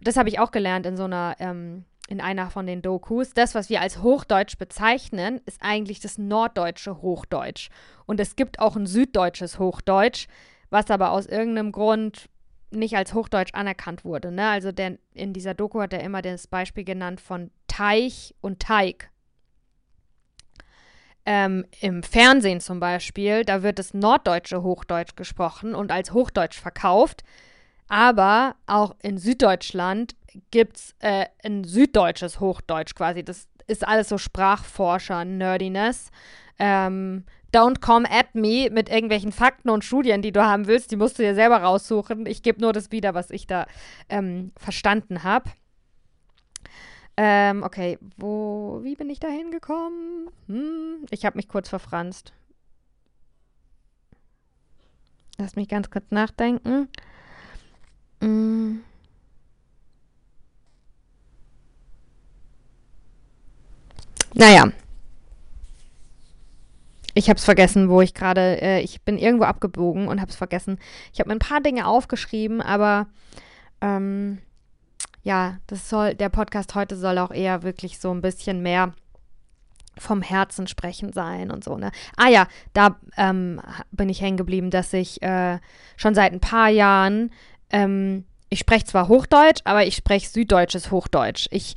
das 0.01 0.17
habe 0.17 0.29
ich 0.29 0.39
auch 0.39 0.53
gelernt 0.53 0.87
in 0.87 0.97
so 0.97 1.05
einer, 1.05 1.35
ähm, 1.41 1.85
in 2.07 2.21
einer 2.21 2.49
von 2.49 2.67
den 2.67 2.81
Dokus. 2.81 3.35
Das, 3.35 3.57
was 3.57 3.71
wir 3.71 3.81
als 3.81 4.03
Hochdeutsch 4.03 4.57
bezeichnen, 4.57 5.41
ist 5.47 5.61
eigentlich 5.63 5.99
das 5.99 6.17
norddeutsche 6.17 7.03
Hochdeutsch. 7.03 7.71
Und 8.07 8.21
es 8.21 8.37
gibt 8.37 8.61
auch 8.61 8.77
ein 8.77 8.87
süddeutsches 8.87 9.59
Hochdeutsch, 9.59 10.29
was 10.71 10.91
aber 10.91 11.11
aus 11.11 11.27
irgendeinem 11.27 11.73
Grund 11.73 12.29
nicht 12.71 12.97
als 12.97 13.15
Hochdeutsch 13.15 13.55
anerkannt 13.55 14.05
wurde. 14.05 14.31
Ne? 14.31 14.49
Also 14.49 14.73
der, 14.73 14.99
in 15.13 15.33
dieser 15.33 15.55
Doku 15.55 15.81
hat 15.81 15.93
er 15.93 16.03
immer 16.03 16.23
das 16.23 16.47
Beispiel 16.47 16.85
genannt 16.85 17.21
von 17.21 17.51
Teich 17.67 18.35
und 18.41 18.61
Teig. 18.61 19.11
Ähm, 21.27 21.67
Im 21.81 22.03
Fernsehen 22.03 22.61
zum 22.61 22.81
Beispiel, 22.81 23.45
da 23.45 23.63
wird 23.63 23.79
das 23.79 23.93
norddeutsche 23.93 24.63
Hochdeutsch 24.63 25.17
gesprochen 25.17 25.75
und 25.75 25.93
als 25.93 26.13
Hochdeutsch 26.13 26.59
verkauft. 26.59 27.25
Aber 27.89 28.55
auch 28.67 28.95
in 29.03 29.19
Süddeutschland 29.19 30.15
gibt 30.51 30.77
es 30.77 30.95
äh, 31.01 31.27
ein 31.45 31.65
süddeutsches 31.65 32.41
Hochdeutsch 32.41 32.95
quasi. 32.95 33.25
Das 33.25 33.49
ist 33.67 33.87
alles 33.87 34.09
so 34.09 34.17
Sprachforscher-Nerdiness. 34.17 36.11
Ähm, 36.59 37.25
don't 37.53 37.81
come 37.81 38.09
at 38.11 38.35
me 38.35 38.69
mit 38.71 38.89
irgendwelchen 38.89 39.33
Fakten 39.33 39.71
und 39.71 39.85
Studien, 39.85 40.23
die 40.23 40.33
du 40.33 40.45
haben 40.45 40.67
willst. 40.67 40.91
Die 40.91 40.97
musst 40.97 41.19
du 41.19 41.23
dir 41.23 41.35
selber 41.35 41.59
raussuchen. 41.59 42.27
Ich 42.27 42.43
gebe 42.43 42.61
nur 42.61 42.73
das 42.73 42.91
wieder, 42.93 43.15
was 43.15 43.31
ich 43.31 43.47
da 43.47 43.67
ähm, 44.09 44.53
verstanden 44.57 45.23
habe. 45.23 45.51
Ähm, 47.17 47.63
okay, 47.63 47.99
wo, 48.17 48.81
wie 48.83 48.97
bin 48.97 49.11
ich 49.11 49.21
da 49.21 49.29
hingekommen? 49.29 50.31
Hm, 50.47 51.07
ich 51.11 51.25
habe 51.25 51.37
mich 51.37 51.49
kurz 51.49 51.69
verfranst. 51.69 52.33
Lass 55.37 55.57
mich 55.57 55.69
ganz 55.69 55.91
kurz 55.91 56.11
nachdenken. 56.11 56.89
Hm. 58.23 58.83
Naja. 64.35 64.71
Ich 67.21 67.29
habe 67.29 67.37
es 67.37 67.45
vergessen, 67.45 67.91
wo 67.91 68.01
ich 68.01 68.15
gerade, 68.15 68.63
äh, 68.63 68.81
ich 68.81 69.03
bin 69.03 69.19
irgendwo 69.19 69.45
abgebogen 69.45 70.09
und 70.09 70.23
habe 70.23 70.31
es 70.31 70.37
vergessen. 70.37 70.79
Ich 71.13 71.21
habe 71.21 71.29
mir 71.29 71.37
ein 71.37 71.39
paar 71.39 71.61
Dinge 71.61 71.87
aufgeschrieben, 71.87 72.63
aber 72.63 73.09
ähm, 73.83 74.39
ja, 75.23 75.59
das 75.67 75.91
soll, 75.91 76.15
der 76.15 76.31
Podcast 76.31 76.75
heute 76.75 76.97
soll 76.97 77.19
auch 77.19 77.31
eher 77.31 77.63
wirklich 77.63 77.99
so 77.99 78.11
ein 78.11 78.23
bisschen 78.23 78.63
mehr 78.63 78.95
vom 79.99 80.23
Herzen 80.23 80.67
sprechen 80.67 81.13
sein 81.13 81.51
und 81.51 81.63
so, 81.63 81.77
ne? 81.77 81.91
Ah 82.17 82.29
ja, 82.29 82.47
da 82.73 82.97
ähm, 83.19 83.61
bin 83.91 84.09
ich 84.09 84.23
hängen 84.23 84.39
geblieben, 84.39 84.71
dass 84.71 84.91
ich 84.95 85.21
äh, 85.21 85.59
schon 85.99 86.15
seit 86.15 86.33
ein 86.33 86.41
paar 86.41 86.71
Jahren, 86.71 87.33
ähm, 87.69 88.25
ich 88.49 88.61
spreche 88.61 88.87
zwar 88.87 89.09
Hochdeutsch, 89.09 89.61
aber 89.65 89.85
ich 89.85 89.95
spreche 89.95 90.27
süddeutsches 90.27 90.91
Hochdeutsch. 90.91 91.49
Ich 91.51 91.75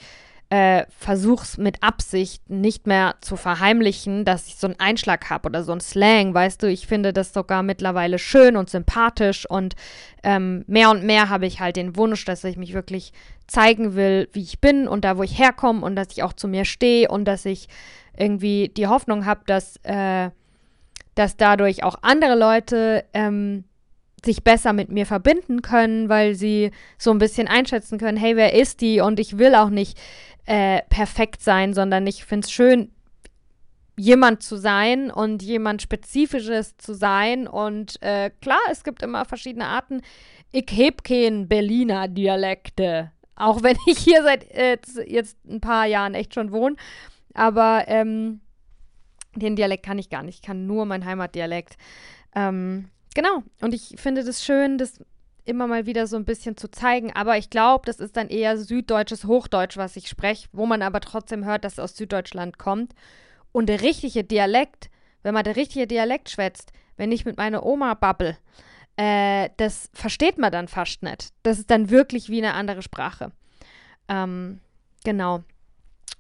äh, 0.54 0.86
versuche 0.96 1.44
es 1.46 1.58
mit 1.58 1.82
Absicht 1.82 2.48
nicht 2.48 2.86
mehr 2.86 3.16
zu 3.22 3.38
verheimlichen, 3.38 4.24
dass 4.24 4.46
ich 4.46 4.58
so 4.58 4.68
einen 4.68 4.80
Einschlag 4.80 5.32
habe 5.32 5.50
oder 5.50 5.64
so 5.64 5.72
einen 5.72 5.82
Slang, 5.82 6.36
weißt 6.36 6.62
du, 6.62 6.68
ich 6.68 6.86
finde 6.86 7.12
das 7.12 7.34
sogar 7.34 7.64
mittlerweile 7.64 8.20
schön 8.20 8.56
und 8.56 8.70
sympathisch 8.70 9.50
und 9.50 9.76
ähm, 10.22 10.64
mehr 10.68 10.92
und 10.92 11.06
mehr 11.06 11.30
habe 11.30 11.48
ich 11.48 11.60
halt 11.60 11.76
den 11.76 11.96
Wunsch, 11.96 12.24
dass 12.26 12.44
ich 12.44 12.56
mich 12.56 12.76
wirklich 12.76 13.14
zeigen 13.48 13.96
will, 13.96 14.30
wie 14.34 14.44
ich 14.44 14.62
bin 14.62 14.88
und 14.88 15.06
da, 15.06 15.18
wo 15.18 15.24
ich 15.24 15.40
herkomme 15.40 15.84
und 15.84 15.96
dass 15.96 16.10
ich 16.12 16.22
auch 16.22 16.34
zu 16.34 16.48
mir 16.48 16.66
stehe 16.66 17.10
und 17.10 17.26
dass 17.26 17.46
ich 17.46 17.68
irgendwie 18.16 18.70
die 18.70 18.86
Hoffnung 18.86 19.26
habe, 19.26 19.42
dass, 19.48 19.78
äh, 19.78 20.30
dass 21.16 21.36
dadurch 21.36 21.84
auch 21.84 21.96
andere 22.04 22.36
Leute 22.38 23.06
ähm, 23.16 23.64
sich 24.26 24.44
besser 24.44 24.74
mit 24.74 24.90
mir 24.90 25.06
verbinden 25.06 25.62
können, 25.62 26.10
weil 26.10 26.36
sie 26.36 26.72
so 26.98 27.12
ein 27.12 27.18
bisschen 27.18 27.48
einschätzen 27.48 27.98
können, 27.98 28.18
hey, 28.18 28.36
wer 28.36 28.54
ist 28.54 28.82
die? 28.82 29.02
Und 29.02 29.20
ich 29.20 29.38
will 29.38 29.56
auch 29.56 29.70
nicht 29.70 30.00
äh, 30.46 30.82
perfekt 30.90 31.42
sein, 31.42 31.74
sondern 31.74 32.06
ich 32.08 32.26
finde 32.26 32.46
es 32.46 32.52
schön, 32.52 32.92
jemand 33.96 34.42
zu 34.42 34.58
sein 34.58 35.12
und 35.12 35.44
jemand 35.44 35.82
Spezifisches 35.82 36.78
zu 36.78 36.94
sein. 36.94 37.48
Und 37.48 38.02
äh, 38.02 38.32
klar, 38.42 38.60
es 38.72 38.84
gibt 38.84 39.04
immer 39.04 39.26
verschiedene 39.26 39.68
Arten. 39.68 40.02
Ich 40.52 40.66
heb 40.72 41.04
keinen 41.04 41.48
Berliner 41.48 42.08
Dialekte. 42.08 43.12
Auch 43.36 43.64
wenn 43.64 43.78
ich 43.88 44.00
hier 44.00 44.24
seit 44.24 44.50
äh, 44.52 44.78
jetzt 45.06 45.38
ein 45.48 45.62
paar 45.62 45.86
Jahren 45.86 46.14
echt 46.14 46.34
schon 46.34 46.52
wohne. 46.52 46.76
Aber 47.34 47.86
ähm, 47.88 48.42
den 49.36 49.56
Dialekt 49.56 49.86
kann 49.86 50.00
ich 50.00 50.10
gar 50.10 50.24
nicht. 50.24 50.36
Ich 50.36 50.42
kann 50.42 50.68
nur 50.68 50.86
mein 50.86 51.06
Heimatdialekt. 51.06 51.78
Ähm, 52.36 52.90
genau. 53.16 53.44
Und 53.62 53.74
ich 53.74 53.96
finde 53.98 54.24
das 54.24 54.44
schön, 54.44 54.78
das 54.78 55.04
immer 55.46 55.68
mal 55.68 55.86
wieder 55.86 56.08
so 56.08 56.16
ein 56.16 56.26
bisschen 56.26 56.58
zu 56.58 56.70
zeigen. 56.70 57.12
Aber 57.14 57.38
ich 57.38 57.50
glaube, 57.50 57.86
das 57.86 58.00
ist 58.00 58.16
dann 58.18 58.30
eher 58.30 58.58
süddeutsches 58.58 59.26
Hochdeutsch, 59.26 59.78
was 59.78 59.96
ich 59.96 60.08
spreche, 60.08 60.48
wo 60.52 60.66
man 60.66 60.82
aber 60.82 61.02
trotzdem 61.02 61.46
hört, 61.46 61.66
dass 61.66 61.74
es 61.74 61.80
aus 61.80 61.96
Süddeutschland 61.96 62.58
kommt. 62.58 62.94
Und 63.52 63.68
der 63.68 63.82
richtige 63.82 64.24
Dialekt, 64.24 64.90
wenn 65.22 65.34
man 65.34 65.44
der 65.44 65.56
richtige 65.56 65.88
Dialekt 65.88 66.30
schwätzt, 66.30 66.72
wenn 66.98 67.12
ich 67.12 67.26
mit 67.26 67.38
meiner 67.38 67.66
Oma 67.66 67.94
babbel, 67.94 68.38
äh, 68.96 69.50
das 69.58 69.90
versteht 69.94 70.38
man 70.38 70.52
dann 70.52 70.68
fast 70.68 71.04
nicht. 71.04 71.30
Das 71.44 71.60
ist 71.60 71.70
dann 71.70 71.90
wirklich 71.90 72.30
wie 72.30 72.44
eine 72.44 72.54
andere 72.54 72.82
Sprache. 72.82 73.32
Ähm, 74.08 74.60
genau. 75.04 75.44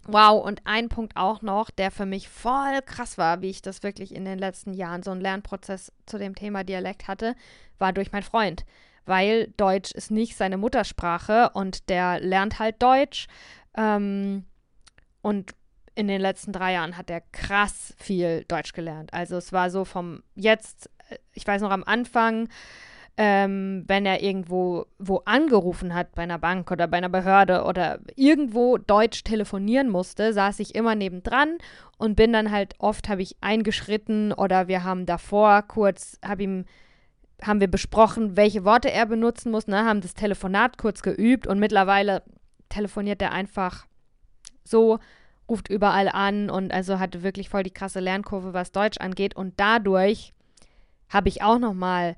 Wow, 0.05 0.43
und 0.43 0.61
ein 0.65 0.89
Punkt 0.89 1.15
auch 1.15 1.41
noch, 1.41 1.69
der 1.69 1.89
für 1.89 2.05
mich 2.05 2.27
voll 2.27 2.81
krass 2.85 3.17
war, 3.17 3.41
wie 3.41 3.49
ich 3.49 3.61
das 3.61 3.83
wirklich 3.83 4.13
in 4.13 4.25
den 4.25 4.37
letzten 4.37 4.73
Jahren 4.73 5.01
so 5.01 5.11
einen 5.11 5.21
Lernprozess 5.21 5.93
zu 6.05 6.17
dem 6.17 6.35
Thema 6.35 6.65
Dialekt 6.65 7.07
hatte, 7.07 7.35
war 7.77 7.93
durch 7.93 8.11
meinen 8.11 8.23
Freund 8.23 8.65
weil 9.05 9.53
Deutsch 9.57 9.91
ist 9.91 10.11
nicht 10.11 10.35
seine 10.35 10.57
Muttersprache 10.57 11.51
und 11.53 11.89
der 11.89 12.19
lernt 12.19 12.59
halt 12.59 12.81
Deutsch. 12.81 13.27
Ähm, 13.75 14.45
und 15.21 15.55
in 15.95 16.07
den 16.07 16.21
letzten 16.21 16.51
drei 16.51 16.73
Jahren 16.73 16.97
hat 16.97 17.09
er 17.09 17.21
krass 17.31 17.93
viel 17.97 18.45
Deutsch 18.47 18.73
gelernt. 18.73 19.13
Also 19.13 19.37
es 19.37 19.53
war 19.53 19.69
so 19.69 19.85
vom 19.85 20.23
jetzt, 20.35 20.89
äh, 21.09 21.17
ich 21.33 21.45
weiß 21.45 21.61
noch 21.61 21.71
am 21.71 21.83
Anfang, 21.83 22.49
ähm, 23.15 23.83
wenn 23.87 24.07
er 24.07 24.23
irgendwo 24.23 24.87
wo 24.97 25.21
angerufen 25.25 25.93
hat 25.93 26.15
bei 26.15 26.23
einer 26.23 26.39
Bank 26.39 26.71
oder 26.71 26.87
bei 26.87 26.97
einer 26.97 27.09
Behörde 27.09 27.63
oder 27.63 27.99
irgendwo 28.15 28.77
Deutsch 28.79 29.23
telefonieren 29.23 29.89
musste, 29.89 30.33
saß 30.33 30.59
ich 30.59 30.73
immer 30.73 30.95
nebendran 30.95 31.59
und 31.97 32.15
bin 32.15 32.33
dann 32.33 32.49
halt 32.51 32.73
oft 32.79 33.09
habe 33.09 33.21
ich 33.21 33.37
eingeschritten 33.41 34.33
oder 34.33 34.67
wir 34.67 34.83
haben 34.83 35.05
davor 35.05 35.61
kurz 35.61 36.17
habe 36.25 36.41
ihm 36.43 36.65
haben 37.43 37.59
wir 37.59 37.67
besprochen, 37.67 38.37
welche 38.37 38.65
Worte 38.65 38.91
er 38.91 39.05
benutzen 39.05 39.51
muss, 39.51 39.67
ne, 39.67 39.85
haben 39.85 40.01
das 40.01 40.13
Telefonat 40.13 40.77
kurz 40.77 41.01
geübt 41.01 41.47
und 41.47 41.59
mittlerweile 41.59 42.23
telefoniert 42.69 43.21
er 43.21 43.31
einfach 43.31 43.85
so, 44.63 44.99
ruft 45.49 45.69
überall 45.69 46.07
an 46.07 46.49
und 46.49 46.73
also 46.73 46.99
hatte 46.99 47.21
wirklich 47.21 47.49
voll 47.49 47.63
die 47.63 47.73
krasse 47.73 47.99
Lernkurve, 47.99 48.53
was 48.53 48.71
Deutsch 48.71 48.97
angeht 48.99 49.35
und 49.35 49.59
dadurch 49.59 50.33
habe 51.09 51.29
ich 51.29 51.41
auch 51.43 51.59
noch 51.59 51.73
mal 51.73 52.15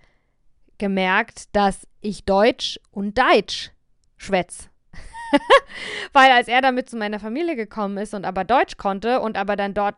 gemerkt, 0.77 1.55
dass 1.55 1.88
ich 2.01 2.25
Deutsch 2.25 2.79
und 2.91 3.17
Deutsch 3.17 3.71
schwätz. 4.17 4.69
Weil 6.13 6.31
als 6.31 6.47
er 6.47 6.61
damit 6.61 6.89
zu 6.89 6.97
meiner 6.97 7.19
Familie 7.19 7.55
gekommen 7.55 7.97
ist 7.97 8.13
und 8.13 8.25
aber 8.25 8.43
Deutsch 8.43 8.77
konnte 8.77 9.19
und 9.19 9.38
aber 9.38 9.55
dann 9.55 9.73
dort 9.73 9.95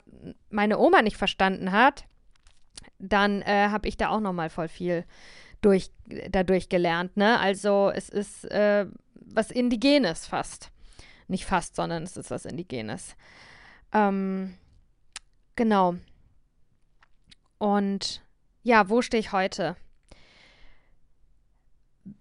meine 0.49 0.79
Oma 0.79 1.01
nicht 1.01 1.17
verstanden 1.17 1.71
hat, 1.71 2.05
dann 2.99 3.41
äh, 3.41 3.69
habe 3.69 3.87
ich 3.87 3.97
da 3.97 4.09
auch 4.09 4.19
noch 4.19 4.33
mal 4.33 4.49
voll 4.49 4.67
viel 4.67 5.05
durch, 5.61 5.91
dadurch 6.29 6.69
gelernt. 6.69 7.17
Ne? 7.17 7.39
Also 7.39 7.91
es 7.93 8.09
ist 8.09 8.45
äh, 8.51 8.85
was 9.13 9.51
Indigenes 9.51 10.25
fast. 10.25 10.71
Nicht 11.27 11.45
fast, 11.45 11.75
sondern 11.75 12.03
es 12.03 12.15
ist 12.15 12.31
was 12.31 12.45
Indigenes. 12.45 13.15
Ähm, 13.91 14.55
genau. 15.55 15.95
Und 17.57 18.21
ja, 18.63 18.89
wo 18.89 19.01
stehe 19.01 19.19
ich 19.19 19.31
heute? 19.31 19.75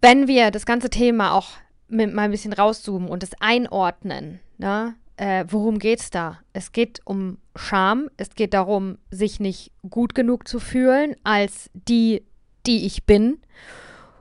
wenn 0.01 0.29
wir 0.29 0.51
das 0.51 0.67
ganze 0.67 0.91
Thema 0.91 1.33
auch 1.33 1.49
mit, 1.89 2.13
mal 2.13 2.23
ein 2.23 2.31
bisschen 2.31 2.53
rauszoomen 2.53 3.09
und 3.09 3.23
es 3.23 3.31
einordnen, 3.41 4.41
ne, 4.59 4.95
äh, 5.17 5.45
worum 5.49 5.79
geht 5.79 6.01
es 6.01 6.11
da? 6.11 6.41
Es 6.53 6.73
geht 6.73 7.01
um 7.05 7.39
Scham, 7.57 8.09
es 8.17 8.31
geht 8.31 8.55
darum, 8.55 8.99
sich 9.11 9.41
nicht 9.41 9.73
gut 9.89 10.15
genug 10.15 10.47
zu 10.49 10.61
fühlen 10.61 11.17
als 11.25 11.71
die, 11.75 12.25
die 12.67 12.87
ich 12.87 13.05
bin. 13.05 13.41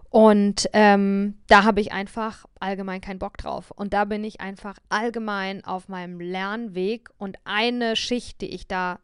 Und 0.10 0.69
ähm, 0.71 1.36
da 1.48 1.63
habe 1.65 1.82
ich 1.82 1.91
einfach 1.91 2.45
allgemein 2.60 3.02
keinen 3.02 3.19
Bock 3.19 3.38
drauf. 3.38 3.71
Und 3.71 3.93
da 3.93 4.06
bin 4.06 4.24
ich 4.24 4.39
einfach 4.39 4.78
allgemein 4.88 5.65
auf 5.65 5.89
meinem 5.89 6.19
Lernweg. 6.21 7.10
Und 7.17 7.38
eine 7.43 7.95
Schicht, 7.95 8.39
die 8.39 8.54
ich 8.54 8.67
da 8.67 9.00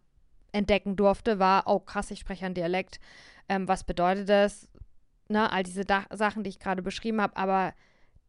entdecken 0.53 0.95
durfte, 0.95 1.37
war, 1.37 1.63
oh 1.65 1.79
krass, 1.79 2.11
ich 2.11 2.19
spreche 2.19 2.45
ein 2.45 2.53
Dialekt. 2.53 2.99
Ähm, 3.49 3.67
was 3.67 3.83
bedeutet 3.83 4.29
das? 4.29 4.69
ne, 5.31 5.51
all 5.51 5.63
diese 5.63 5.85
da 5.85 6.05
Sachen, 6.11 6.43
die 6.43 6.49
ich 6.49 6.59
gerade 6.59 6.81
beschrieben 6.81 7.21
habe, 7.21 7.35
aber 7.37 7.73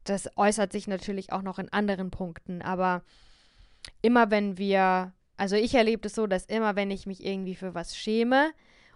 das 0.04 0.30
äußert 0.36 0.72
sich 0.72 0.88
natürlich 0.88 1.32
auch 1.32 1.42
noch 1.42 1.58
in 1.58 1.72
anderen 1.72 2.10
Punkten. 2.10 2.62
Aber 2.62 3.02
immer 4.00 4.30
wenn 4.30 4.56
wir, 4.56 5.12
also 5.42 5.56
ich 5.56 5.74
erlebe 5.74 6.06
es 6.06 6.14
so, 6.14 6.28
dass 6.28 6.44
immer 6.44 6.76
wenn 6.76 6.92
ich 6.92 7.04
mich 7.04 7.26
irgendwie 7.26 7.56
für 7.56 7.74
was 7.74 7.96
schäme 7.96 8.52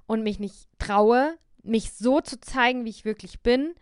und 0.06 0.22
mich 0.22 0.38
nicht 0.38 0.68
traue, 0.78 1.36
mich 1.64 1.92
so 1.94 2.20
zu 2.20 2.40
zeigen, 2.40 2.84
wie 2.84 2.90
ich 2.90 3.04
wirklich 3.04 3.40
bin, 3.40 3.74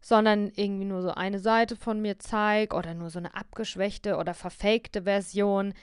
sondern 0.00 0.50
irgendwie 0.56 0.86
nur 0.86 1.00
so 1.00 1.12
eine 1.12 1.38
Seite 1.38 1.76
von 1.76 2.02
mir 2.02 2.18
zeige 2.18 2.74
oder 2.74 2.94
nur 2.94 3.10
so 3.10 3.20
eine 3.20 3.36
abgeschwächte 3.36 4.16
oder 4.16 4.34
verfakte 4.34 5.02
Version, 5.02 5.74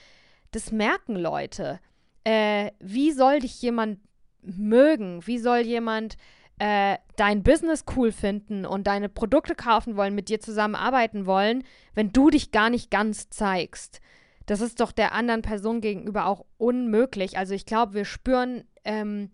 das 0.50 0.72
merken 0.72 1.16
Leute. 1.16 1.80
Äh, 2.22 2.72
wie 2.80 3.12
soll 3.12 3.38
dich 3.38 3.62
jemand 3.62 3.98
mögen? 4.42 5.26
Wie 5.26 5.38
soll 5.38 5.60
jemand 5.60 6.18
äh, 6.58 6.98
dein 7.16 7.44
Business 7.44 7.86
cool 7.96 8.12
finden 8.12 8.66
und 8.66 8.86
deine 8.86 9.08
Produkte 9.08 9.54
kaufen 9.54 9.96
wollen, 9.96 10.14
mit 10.14 10.28
dir 10.28 10.40
zusammenarbeiten 10.40 11.24
wollen, 11.24 11.64
wenn 11.94 12.12
du 12.12 12.28
dich 12.28 12.50
gar 12.50 12.68
nicht 12.68 12.90
ganz 12.90 13.30
zeigst. 13.30 14.02
Das 14.46 14.60
ist 14.60 14.80
doch 14.80 14.92
der 14.92 15.12
anderen 15.12 15.42
Person 15.42 15.80
gegenüber 15.80 16.26
auch 16.26 16.46
unmöglich. 16.56 17.36
Also 17.36 17.54
ich 17.54 17.66
glaube, 17.66 17.94
wir 17.94 18.04
spüren, 18.04 18.64
ähm, 18.84 19.30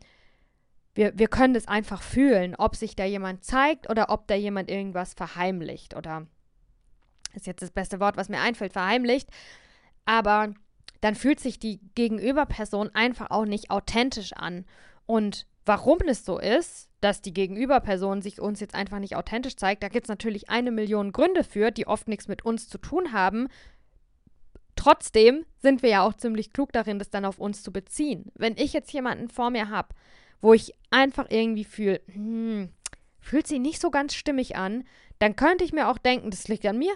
wir, 0.94 1.16
wir 1.16 1.28
können 1.28 1.54
das 1.54 1.68
einfach 1.68 2.02
fühlen, 2.02 2.54
ob 2.56 2.76
sich 2.76 2.96
da 2.96 3.04
jemand 3.04 3.44
zeigt 3.44 3.88
oder 3.88 4.10
ob 4.10 4.26
da 4.26 4.34
jemand 4.34 4.70
irgendwas 4.70 5.14
verheimlicht 5.14 5.94
oder 5.96 6.26
ist 7.34 7.46
jetzt 7.46 7.62
das 7.62 7.70
beste 7.70 8.00
Wort, 8.00 8.16
was 8.16 8.28
mir 8.28 8.40
einfällt, 8.40 8.72
verheimlicht. 8.72 9.30
Aber 10.04 10.54
dann 11.00 11.14
fühlt 11.14 11.40
sich 11.40 11.58
die 11.58 11.80
Gegenüberperson 11.94 12.90
einfach 12.94 13.30
auch 13.30 13.44
nicht 13.44 13.70
authentisch 13.70 14.32
an. 14.34 14.64
Und 15.06 15.46
warum 15.64 15.98
es 16.06 16.24
so 16.24 16.38
ist, 16.38 16.88
dass 17.00 17.22
die 17.22 17.32
Gegenüberperson 17.32 18.22
sich 18.22 18.40
uns 18.40 18.60
jetzt 18.60 18.74
einfach 18.74 18.98
nicht 18.98 19.16
authentisch 19.16 19.56
zeigt, 19.56 19.82
da 19.82 19.88
gibt 19.88 20.06
es 20.06 20.08
natürlich 20.08 20.50
eine 20.50 20.70
Million 20.70 21.12
Gründe 21.12 21.44
für, 21.44 21.70
die 21.70 21.86
oft 21.86 22.08
nichts 22.08 22.28
mit 22.28 22.44
uns 22.44 22.68
zu 22.68 22.78
tun 22.78 23.12
haben. 23.12 23.48
Trotzdem 24.82 25.44
sind 25.58 25.82
wir 25.82 25.90
ja 25.90 26.02
auch 26.02 26.14
ziemlich 26.14 26.52
klug 26.52 26.72
darin, 26.72 26.98
das 26.98 27.10
dann 27.10 27.24
auf 27.24 27.38
uns 27.38 27.62
zu 27.62 27.72
beziehen. 27.72 28.32
Wenn 28.34 28.56
ich 28.56 28.72
jetzt 28.72 28.92
jemanden 28.92 29.28
vor 29.28 29.50
mir 29.50 29.68
habe, 29.68 29.94
wo 30.40 30.54
ich 30.54 30.74
einfach 30.90 31.26
irgendwie 31.28 31.64
fühle, 31.64 32.00
hm, 32.12 32.70
fühlt 33.20 33.46
sie 33.46 33.60
nicht 33.60 33.80
so 33.80 33.90
ganz 33.90 34.14
stimmig 34.14 34.56
an, 34.56 34.84
dann 35.20 35.36
könnte 35.36 35.62
ich 35.62 35.72
mir 35.72 35.88
auch 35.88 35.98
denken, 35.98 36.30
das 36.30 36.48
liegt 36.48 36.66
an 36.66 36.78
mir, 36.78 36.94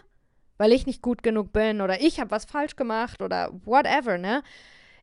weil 0.58 0.72
ich 0.72 0.86
nicht 0.86 1.00
gut 1.00 1.22
genug 1.22 1.52
bin 1.52 1.80
oder 1.80 2.00
ich 2.00 2.18
habe 2.18 2.32
was 2.32 2.44
falsch 2.44 2.74
gemacht 2.74 3.22
oder 3.22 3.52
whatever, 3.64 4.18
ne? 4.18 4.42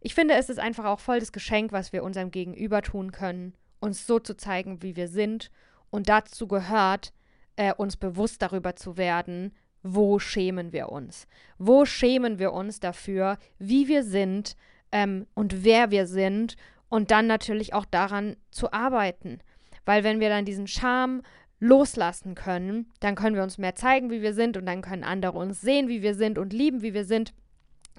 Ich 0.01 0.13
finde, 0.13 0.33
es 0.33 0.49
ist 0.49 0.59
einfach 0.59 0.83
auch 0.83 0.99
voll 0.99 1.21
das 1.21 1.31
Geschenk, 1.31 1.71
was 1.71 1.93
wir 1.93 2.03
unserem 2.03 2.31
Gegenüber 2.31 2.81
tun 2.81 3.13
können 3.13 3.53
uns 3.83 4.07
so 4.07 4.17
zu 4.17 4.35
zeigen, 4.35 4.81
wie 4.81 4.95
wir 4.95 5.07
sind. 5.09 5.51
Und 5.91 6.09
dazu 6.09 6.47
gehört, 6.47 7.13
äh, 7.57 7.73
uns 7.73 7.97
bewusst 7.97 8.41
darüber 8.41 8.75
zu 8.75 8.97
werden, 8.97 9.53
wo 9.83 10.17
schämen 10.17 10.71
wir 10.71 10.89
uns? 10.89 11.27
Wo 11.57 11.85
schämen 11.85 12.39
wir 12.39 12.53
uns 12.53 12.79
dafür, 12.79 13.37
wie 13.59 13.87
wir 13.87 14.03
sind 14.03 14.55
ähm, 14.91 15.27
und 15.33 15.63
wer 15.63 15.91
wir 15.91 16.07
sind 16.07 16.55
und 16.89 17.11
dann 17.11 17.27
natürlich 17.27 17.73
auch 17.73 17.85
daran 17.85 18.37
zu 18.51 18.71
arbeiten. 18.71 19.39
Weil 19.85 20.03
wenn 20.03 20.19
wir 20.19 20.29
dann 20.29 20.45
diesen 20.45 20.67
Scham 20.67 21.21
loslassen 21.59 22.35
können, 22.35 22.91
dann 22.99 23.15
können 23.15 23.35
wir 23.35 23.43
uns 23.43 23.57
mehr 23.57 23.75
zeigen, 23.75 24.09
wie 24.09 24.21
wir 24.21 24.33
sind 24.33 24.57
und 24.57 24.65
dann 24.65 24.81
können 24.81 25.03
andere 25.03 25.37
uns 25.37 25.61
sehen, 25.61 25.87
wie 25.87 26.01
wir 26.01 26.13
sind 26.13 26.37
und 26.37 26.53
lieben, 26.53 26.81
wie 26.81 26.93
wir 26.93 27.05
sind. 27.05 27.33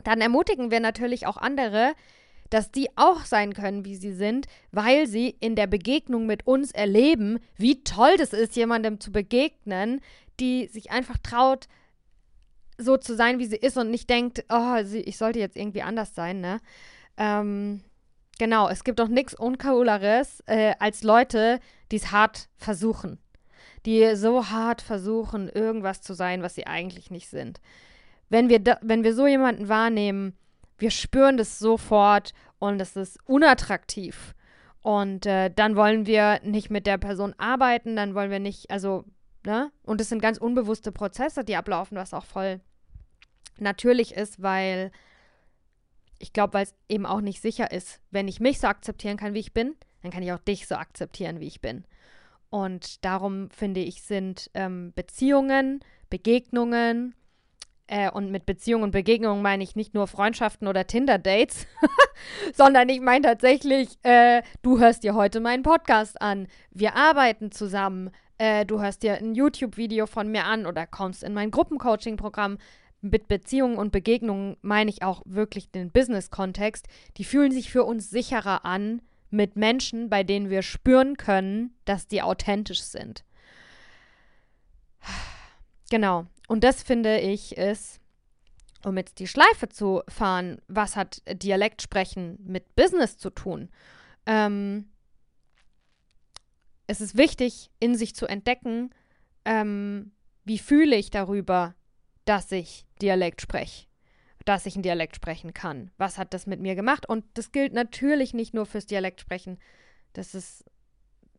Dann 0.03 0.21
ermutigen 0.21 0.71
wir 0.71 0.81
natürlich 0.81 1.27
auch 1.27 1.37
andere, 1.37 1.95
dass 2.55 2.71
die 2.71 2.89
auch 2.95 3.25
sein 3.25 3.53
können, 3.53 3.85
wie 3.85 3.97
sie 3.97 4.13
sind, 4.13 4.47
weil 4.71 5.09
sie 5.09 5.37
in 5.41 5.57
der 5.57 5.67
Begegnung 5.67 6.25
mit 6.25 6.47
uns 6.47 6.71
erleben, 6.71 7.41
wie 7.57 7.83
toll 7.83 8.17
das 8.17 8.33
ist, 8.33 8.55
jemandem 8.55 9.01
zu 9.01 9.11
begegnen, 9.11 10.01
die 10.39 10.69
sich 10.69 10.93
einfach 10.93 11.19
traut, 11.19 11.67
so 12.79 12.97
zu 12.97 13.17
sein, 13.17 13.41
wie 13.41 13.47
sie 13.47 13.57
ist 13.57 13.77
und 13.77 13.91
nicht 13.91 14.09
denkt, 14.09 14.45
oh, 14.51 14.77
ich 14.77 15.19
sollte 15.19 15.41
jetzt 15.41 15.57
irgendwie 15.57 15.83
anders 15.83 16.15
sein, 16.15 16.41
ne? 16.41 16.61
Ähm, 17.17 17.83
genau, 18.39 18.69
es 18.69 18.85
gibt 18.85 19.01
doch 19.01 19.09
nichts 19.09 19.35
Uncooleres 19.35 20.41
äh, 20.47 20.75
als 20.79 21.03
Leute, 21.03 21.59
die 21.91 21.97
es 21.97 22.13
hart 22.13 22.49
versuchen. 22.57 23.19
Die 23.85 24.15
so 24.15 24.51
hart 24.51 24.81
versuchen, 24.81 25.49
irgendwas 25.49 26.03
zu 26.03 26.15
sein, 26.15 26.41
was 26.43 26.55
sie 26.55 26.69
eigentlich 26.69 27.11
nicht 27.11 27.29
sind. 27.31 27.61
Wenn 28.29 28.49
wir, 28.49 28.61
da, 28.61 28.79
wenn 28.81 29.03
wir 29.03 29.13
so 29.13 29.27
jemanden 29.27 29.69
wahrnehmen, 29.69 30.37
wir 30.79 30.91
spüren 30.91 31.37
das 31.37 31.59
sofort 31.59 32.33
und 32.59 32.81
es 32.81 32.97
ist 32.97 33.19
unattraktiv. 33.27 34.35
Und 34.83 35.25
äh, 35.27 35.51
dann 35.51 35.77
wollen 35.77 36.07
wir 36.07 36.41
nicht 36.43 36.71
mit 36.71 36.87
der 36.87 36.99
Person 36.99 37.35
arbeiten, 37.39 37.97
dann 37.97 38.15
wollen 38.15 38.31
wir 38.31 38.41
nicht, 38.41 38.71
also, 38.71 39.05
ne? 39.45 39.73
Und 39.83 40.01
es 40.01 40.11
sind 40.11 40.21
ganz 40.21 40.37
unbewusste 40.37 40.93
Prozesse, 40.93 41.43
die 41.43 41.57
ablaufen, 41.57 41.97
was 41.97 42.13
auch 42.13 42.27
voll 42.27 42.61
natürlich 43.59 44.15
ist, 44.15 44.43
weil 44.43 44.91
ich 46.19 46.33
glaube, 46.33 46.55
weil 46.55 46.65
es 46.65 46.75
eben 46.89 47.07
auch 47.07 47.21
nicht 47.21 47.41
sicher 47.41 47.71
ist. 47.71 48.01
Wenn 48.11 48.29
ich 48.29 48.41
mich 48.41 48.61
so 48.61 48.67
akzeptieren 48.67 49.17
kann, 49.17 49.35
wie 49.35 49.41
ich 49.41 49.53
bin, 49.53 49.75
dann 50.03 50.11
kann 50.11 50.23
ich 50.23 50.33
auch 50.33 50.39
dich 50.39 50.67
so 50.67 50.75
akzeptieren, 50.75 51.41
wie 51.41 51.47
ich 51.47 51.61
bin. 51.61 51.85
Und 52.51 53.05
darum 53.05 53.51
finde 53.51 53.81
ich, 53.81 54.03
sind 54.03 54.51
ähm, 54.55 54.93
Beziehungen, 54.95 55.81
Begegnungen, 56.11 57.15
äh, 57.87 58.11
und 58.11 58.31
mit 58.31 58.47
Beziehung 58.47 58.83
und 58.83 58.91
Begegnung 58.91 59.43
meine 59.43 59.63
ich 59.63 59.77
nicht 59.77 59.95
nur 59.95 60.07
Freundschaften 60.07 60.69
oder 60.69 60.87
Tinder-Dates, 60.87 61.67
sondern 62.55 62.89
ich 62.89 63.01
meine 63.01 63.27
tatsächlich, 63.27 63.99
äh, 64.03 64.43
du 64.63 64.79
hörst 64.79 65.05
dir 65.05 65.15
heute 65.15 65.41
meinen 65.41 65.63
Podcast 65.63 66.21
an. 66.21 66.47
Wir 66.71 66.97
arbeiten 66.97 67.53
zusammen. 67.53 68.11
Äh, 68.39 68.65
du 68.65 68.81
hörst 68.81 69.03
dir 69.03 69.15
ein 69.15 69.35
YouTube-Video 69.35 70.07
von 70.07 70.29
mir 70.31 70.45
an 70.45 70.67
oder 70.67 70.87
kommst 70.87 71.23
in 71.23 71.35
mein 71.35 71.51
Gruppencoaching-Programm. 71.51 72.59
Mit 73.01 73.29
Beziehungen 73.29 73.77
und 73.77 73.93
Begegnungen 73.93 74.57
meine 74.63 74.89
ich 74.89 75.03
auch 75.03 75.23
wirklich 75.27 75.71
den 75.71 75.91
Business-Kontext. 75.91 76.87
Die 77.19 77.25
fühlen 77.25 77.53
sich 77.53 77.71
für 77.71 77.85
uns 77.85 78.09
sicherer 78.09 78.65
an 78.65 79.03
mit 79.29 79.57
Menschen, 79.57 80.09
bei 80.09 80.23
denen 80.23 80.49
wir 80.49 80.63
spüren 80.63 81.19
können, 81.19 81.75
dass 81.85 82.07
die 82.07 82.23
authentisch 82.23 82.83
sind. 82.83 83.25
Genau. 85.91 86.25
Und 86.49 86.65
das 86.65 86.83
finde 86.83 87.21
ich 87.21 87.57
ist, 87.57 88.01
um 88.85 88.97
jetzt 88.97 89.19
die 89.19 89.27
Schleife 89.27 89.69
zu 89.69 90.03
fahren, 90.09 90.61
was 90.69 90.97
hat 90.97 91.23
Dialektsprechen 91.27 92.39
mit 92.45 92.77
Business 92.77 93.17
zu 93.17 93.31
tun? 93.31 93.71
Ähm, 94.27 94.91
es 96.87 97.01
ist 97.01 97.17
wichtig, 97.17 97.71
in 97.81 97.97
sich 97.97 98.15
zu 98.15 98.27
entdecken, 98.27 98.91
ähm, 99.45 100.13
wie 100.45 100.59
fühle 100.59 100.97
ich 100.97 101.11
darüber, 101.11 101.75
dass 102.25 102.53
ich 102.53 102.85
Dialekt 103.01 103.41
spreche, 103.41 103.87
dass 104.45 104.67
ich 104.67 104.75
einen 104.75 104.83
Dialekt 104.83 105.17
sprechen 105.17 105.55
kann. 105.55 105.91
Was 105.97 106.19
hat 106.19 106.35
das 106.35 106.47
mit 106.47 106.61
mir 106.61 106.75
gemacht? 106.75 107.09
Und 107.09 107.25
das 107.35 107.53
gilt 107.53 107.73
natürlich 107.73 108.35
nicht 108.35 108.55
nur 108.55 108.67
fürs 108.67 108.87
Dialektsprechen. 108.87 109.59
Das 110.13 110.35
ist 110.35 110.65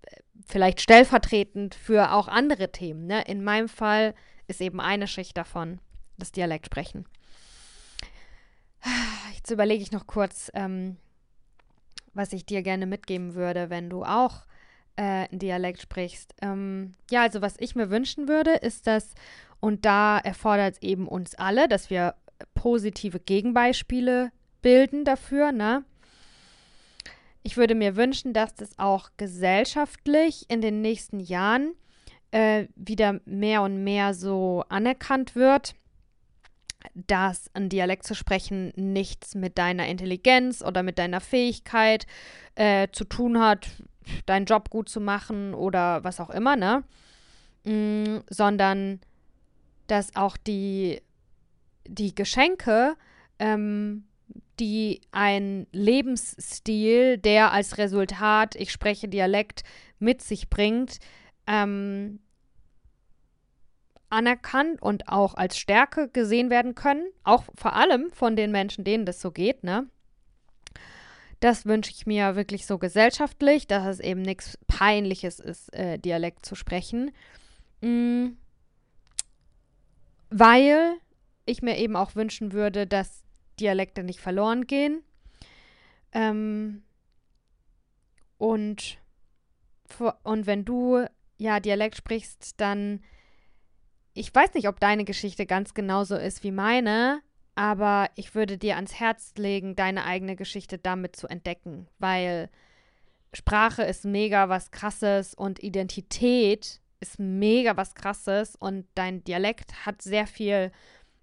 äh, 0.03 0.17
vielleicht 0.47 0.81
stellvertretend 0.81 1.75
für 1.75 2.11
auch 2.11 2.27
andere 2.27 2.71
Themen. 2.71 3.05
Ne? 3.05 3.23
In 3.23 3.43
meinem 3.43 3.69
Fall 3.69 4.15
ist 4.47 4.61
eben 4.61 4.79
eine 4.79 5.07
Schicht 5.07 5.37
davon 5.37 5.79
das 6.17 6.31
Dialektsprechen. 6.31 7.05
Jetzt 9.35 9.51
überlege 9.51 9.81
ich 9.81 9.91
noch 9.91 10.07
kurz, 10.07 10.51
ähm, 10.53 10.97
was 12.13 12.33
ich 12.33 12.45
dir 12.45 12.61
gerne 12.61 12.85
mitgeben 12.85 13.33
würde, 13.33 13.69
wenn 13.69 13.89
du 13.89 14.03
auch 14.03 14.45
äh, 14.95 15.27
einen 15.27 15.39
Dialekt 15.39 15.81
sprichst. 15.81 16.33
Ähm, 16.41 16.93
ja, 17.11 17.23
also 17.23 17.41
was 17.41 17.55
ich 17.59 17.75
mir 17.75 17.89
wünschen 17.89 18.27
würde, 18.27 18.51
ist, 18.51 18.87
dass, 18.87 19.13
und 19.59 19.85
da 19.85 20.17
erfordert 20.19 20.75
es 20.75 20.81
eben 20.81 21.07
uns 21.07 21.35
alle, 21.35 21.67
dass 21.67 21.89
wir 21.89 22.15
positive 22.53 23.19
Gegenbeispiele 23.19 24.31
bilden 24.61 25.05
dafür, 25.05 25.51
ne? 25.51 25.83
Ich 27.43 27.57
würde 27.57 27.75
mir 27.75 27.95
wünschen, 27.95 28.33
dass 28.33 28.55
das 28.55 28.79
auch 28.79 29.11
gesellschaftlich 29.17 30.49
in 30.49 30.61
den 30.61 30.81
nächsten 30.81 31.19
Jahren 31.19 31.75
äh, 32.35 32.67
wieder 32.75 33.21
mehr 33.23 33.61
und 33.61 33.85
mehr 33.85 34.13
so 34.13 34.65
anerkannt 34.67 35.35
wird, 35.35 35.73
dass 36.93 37.49
ein 37.53 37.69
Dialekt 37.69 38.05
zu 38.05 38.13
sprechen 38.13 38.73
nichts 38.75 39.35
mit 39.35 39.57
deiner 39.57 39.87
Intelligenz 39.87 40.61
oder 40.61 40.83
mit 40.83 40.99
deiner 40.99 41.21
Fähigkeit 41.21 42.05
äh, 42.55 42.89
zu 42.91 43.05
tun 43.05 43.39
hat, 43.39 43.69
deinen 44.25 44.45
Job 44.45 44.69
gut 44.69 44.89
zu 44.89 44.99
machen 44.99 45.53
oder 45.53 46.03
was 46.03 46.19
auch 46.19 46.29
immer, 46.29 46.57
ne? 46.57 46.83
Mm, 47.63 48.17
sondern 48.29 48.99
dass 49.87 50.13
auch 50.17 50.35
die, 50.35 51.01
die 51.87 52.13
Geschenke, 52.15 52.97
ähm, 53.39 54.03
die 54.59 54.99
ein 55.13 55.67
Lebensstil, 55.71 57.17
der 57.17 57.53
als 57.53 57.77
Resultat, 57.77 58.55
ich 58.55 58.73
spreche 58.73 59.07
Dialekt, 59.07 59.63
mit 59.99 60.21
sich 60.21 60.49
bringt, 60.49 60.99
ähm, 61.47 62.19
anerkannt 64.15 64.81
und 64.81 65.09
auch 65.09 65.35
als 65.35 65.57
Stärke 65.57 66.07
gesehen 66.07 66.49
werden 66.49 66.73
können. 66.73 67.05
Auch 67.23 67.43
vor 67.55 67.73
allem 67.73 68.11
von 68.11 68.35
den 68.35 68.51
Menschen, 68.51 68.83
denen 68.83 69.05
das 69.05 69.21
so 69.21 69.31
geht, 69.31 69.63
ne? 69.63 69.87
Das 71.41 71.65
wünsche 71.65 71.91
ich 71.91 72.07
mir 72.07 72.35
wirklich 72.35 72.65
so 72.65 72.77
gesellschaftlich, 72.77 73.67
dass 73.67 73.85
es 73.85 73.99
eben 73.99 74.21
nichts 74.21 74.57
Peinliches 74.67 75.39
ist, 75.39 75.71
äh, 75.73 75.99
Dialekt 75.99 76.45
zu 76.45 76.55
sprechen. 76.55 77.11
Mhm. 77.81 78.37
Weil 80.29 80.95
ich 81.45 81.61
mir 81.61 81.77
eben 81.77 81.95
auch 81.95 82.15
wünschen 82.15 82.53
würde, 82.53 82.87
dass 82.87 83.23
Dialekte 83.59 84.03
nicht 84.03 84.21
verloren 84.21 84.65
gehen. 84.65 85.03
Ähm, 86.13 86.83
und, 88.37 88.97
und 90.23 90.47
wenn 90.47 90.65
du 90.65 91.05
ja 91.37 91.59
Dialekt 91.59 91.97
sprichst, 91.97 92.59
dann 92.59 93.01
ich 94.15 94.33
weiß 94.33 94.53
nicht, 94.53 94.67
ob 94.69 94.79
deine 94.79 95.03
Geschichte 95.03 95.45
ganz 95.45 95.73
genauso 95.73 96.15
ist 96.15 96.43
wie 96.43 96.51
meine, 96.51 97.21
aber 97.53 98.09
ich 98.15 98.33
würde 98.33 98.57
dir 98.57 98.75
ans 98.75 98.95
Herz 98.95 99.33
legen, 99.37 99.75
deine 99.75 100.05
eigene 100.05 100.37
Geschichte 100.37 100.77
damit 100.77 101.17
zu 101.17 101.27
entdecken, 101.27 101.87
weil 101.99 102.49
Sprache 103.33 103.83
ist 103.83 104.05
mega 104.05 104.47
was 104.47 104.71
Krasses 104.71 105.33
und 105.33 105.61
Identität 105.61 106.79
ist 107.01 107.19
mega 107.19 107.75
was 107.75 107.93
Krasses 107.93 108.55
und 108.55 108.87
dein 108.95 109.23
Dialekt 109.25 109.85
hat 109.85 110.01
sehr 110.01 110.27
viel 110.27 110.71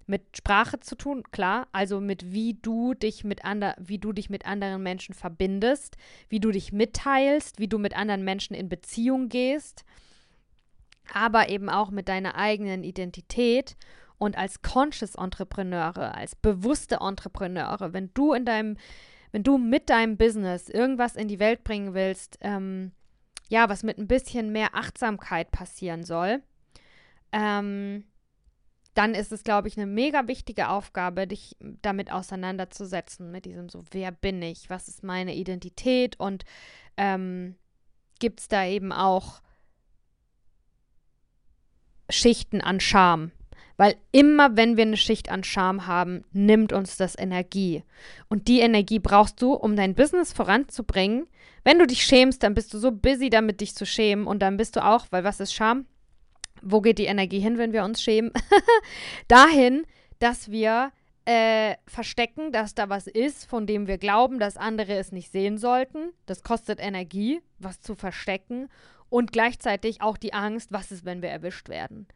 mit 0.06 0.36
Sprache 0.36 0.78
zu 0.80 0.94
tun, 0.94 1.22
klar, 1.32 1.68
also 1.72 1.98
mit 1.98 2.32
wie 2.32 2.58
du 2.60 2.92
dich 2.92 3.24
mit 3.24 3.46
ander, 3.46 3.74
wie 3.78 3.98
du 3.98 4.12
dich 4.12 4.28
mit 4.28 4.44
anderen 4.44 4.82
Menschen 4.82 5.14
verbindest, 5.14 5.96
wie 6.28 6.40
du 6.40 6.50
dich 6.50 6.72
mitteilst, 6.72 7.58
wie 7.58 7.68
du 7.68 7.78
mit 7.78 7.96
anderen 7.96 8.22
Menschen 8.22 8.54
in 8.54 8.68
Beziehung 8.68 9.30
gehst 9.30 9.86
aber 11.12 11.48
eben 11.48 11.68
auch 11.68 11.90
mit 11.90 12.08
deiner 12.08 12.36
eigenen 12.36 12.84
Identität 12.84 13.76
und 14.18 14.36
als 14.36 14.62
Conscious 14.62 15.14
Entrepreneure, 15.16 16.14
als 16.14 16.36
bewusste 16.36 16.98
Entrepreneure, 17.00 17.92
wenn 17.92 18.10
du 18.14 18.32
in 18.32 18.44
deinem, 18.44 18.76
wenn 19.32 19.42
du 19.42 19.58
mit 19.58 19.90
deinem 19.90 20.16
Business 20.16 20.68
irgendwas 20.68 21.16
in 21.16 21.28
die 21.28 21.40
Welt 21.40 21.64
bringen 21.64 21.94
willst, 21.94 22.38
ähm, 22.40 22.92
ja, 23.48 23.68
was 23.68 23.82
mit 23.82 23.98
ein 23.98 24.06
bisschen 24.06 24.52
mehr 24.52 24.74
Achtsamkeit 24.74 25.50
passieren 25.50 26.04
soll, 26.04 26.42
ähm, 27.32 28.04
dann 28.94 29.14
ist 29.14 29.32
es, 29.32 29.42
glaube 29.42 29.68
ich, 29.68 29.76
eine 29.76 29.86
mega 29.86 30.28
wichtige 30.28 30.68
Aufgabe, 30.68 31.26
dich 31.26 31.56
damit 31.60 32.12
auseinanderzusetzen, 32.12 33.30
mit 33.30 33.46
diesem 33.46 33.68
so, 33.68 33.82
wer 33.90 34.12
bin 34.12 34.42
ich, 34.42 34.68
was 34.68 34.88
ist 34.88 35.02
meine 35.02 35.34
Identität? 35.34 36.20
Und 36.20 36.44
ähm, 36.96 37.56
gibt 38.20 38.40
es 38.40 38.48
da 38.48 38.64
eben 38.66 38.92
auch 38.92 39.40
Schichten 42.10 42.60
an 42.60 42.80
Scham. 42.80 43.32
Weil 43.76 43.96
immer, 44.12 44.56
wenn 44.56 44.76
wir 44.76 44.84
eine 44.84 44.96
Schicht 44.96 45.30
an 45.30 45.44
Scham 45.44 45.86
haben, 45.86 46.24
nimmt 46.32 46.72
uns 46.72 46.96
das 46.96 47.18
Energie. 47.18 47.82
Und 48.28 48.48
die 48.48 48.60
Energie 48.60 48.98
brauchst 48.98 49.40
du, 49.40 49.54
um 49.54 49.76
dein 49.76 49.94
Business 49.94 50.32
voranzubringen. 50.32 51.26
Wenn 51.64 51.78
du 51.78 51.86
dich 51.86 52.04
schämst, 52.04 52.42
dann 52.42 52.54
bist 52.54 52.72
du 52.74 52.78
so 52.78 52.92
busy 52.92 53.30
damit, 53.30 53.60
dich 53.60 53.74
zu 53.74 53.86
schämen. 53.86 54.26
Und 54.26 54.40
dann 54.40 54.56
bist 54.56 54.76
du 54.76 54.84
auch, 54.84 55.06
weil 55.10 55.24
was 55.24 55.40
ist 55.40 55.54
Scham? 55.54 55.86
Wo 56.60 56.80
geht 56.80 56.98
die 56.98 57.06
Energie 57.06 57.40
hin, 57.40 57.58
wenn 57.58 57.72
wir 57.72 57.84
uns 57.84 58.02
schämen? 58.02 58.30
Dahin, 59.28 59.84
dass 60.18 60.50
wir 60.50 60.92
äh, 61.24 61.74
verstecken, 61.86 62.52
dass 62.52 62.74
da 62.74 62.88
was 62.88 63.06
ist, 63.06 63.46
von 63.46 63.66
dem 63.66 63.86
wir 63.86 63.98
glauben, 63.98 64.38
dass 64.38 64.56
andere 64.56 64.94
es 64.94 65.12
nicht 65.12 65.32
sehen 65.32 65.58
sollten. 65.58 66.12
Das 66.26 66.42
kostet 66.42 66.78
Energie, 66.80 67.40
was 67.58 67.80
zu 67.80 67.94
verstecken 67.94 68.68
und 69.12 69.30
gleichzeitig 69.30 70.00
auch 70.00 70.16
die 70.16 70.32
Angst, 70.32 70.72
was 70.72 70.90
ist, 70.90 71.04
wenn 71.04 71.20
wir 71.20 71.28
erwischt 71.28 71.68
werden? 71.68 72.06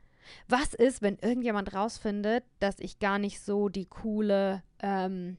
Was 0.48 0.72
ist, 0.72 1.02
wenn 1.02 1.18
irgendjemand 1.18 1.74
rausfindet, 1.74 2.42
dass 2.58 2.80
ich 2.80 2.98
gar 2.98 3.18
nicht 3.18 3.40
so 3.42 3.68
die 3.68 3.84
coole, 3.84 4.62
ähm, 4.80 5.36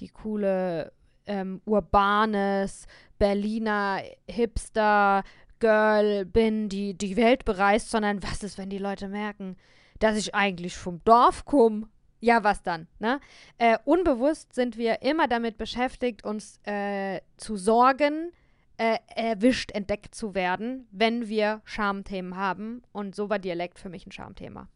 die 0.00 0.08
coole 0.08 0.92
ähm, 1.26 1.62
urbanes 1.64 2.88
Berliner 3.20 4.02
Hipster 4.28 5.22
Girl 5.60 6.24
bin, 6.24 6.68
die 6.68 6.94
die 6.94 7.16
Welt 7.16 7.44
bereist, 7.44 7.92
sondern 7.92 8.20
was 8.24 8.42
ist, 8.42 8.58
wenn 8.58 8.68
die 8.68 8.78
Leute 8.78 9.06
merken, 9.06 9.56
dass 10.00 10.16
ich 10.16 10.34
eigentlich 10.34 10.76
vom 10.76 11.00
Dorf 11.04 11.44
komme? 11.44 11.88
Ja, 12.18 12.42
was 12.42 12.64
dann? 12.64 12.88
Ne? 12.98 13.20
Äh, 13.58 13.78
unbewusst 13.84 14.54
sind 14.54 14.76
wir 14.76 15.02
immer 15.02 15.28
damit 15.28 15.56
beschäftigt, 15.56 16.24
uns 16.24 16.58
äh, 16.64 17.20
zu 17.36 17.56
sorgen, 17.56 18.32
äh, 18.78 18.98
erwischt, 19.14 19.72
entdeckt 19.72 20.14
zu 20.14 20.34
werden, 20.34 20.88
wenn 20.90 21.28
wir 21.28 21.60
Schamthemen 21.64 22.36
haben. 22.36 22.82
Und 22.92 23.14
so 23.14 23.28
war 23.28 23.38
Dialekt 23.38 23.78
für 23.78 23.88
mich 23.88 24.06
ein 24.06 24.12
Schamthema. 24.12 24.68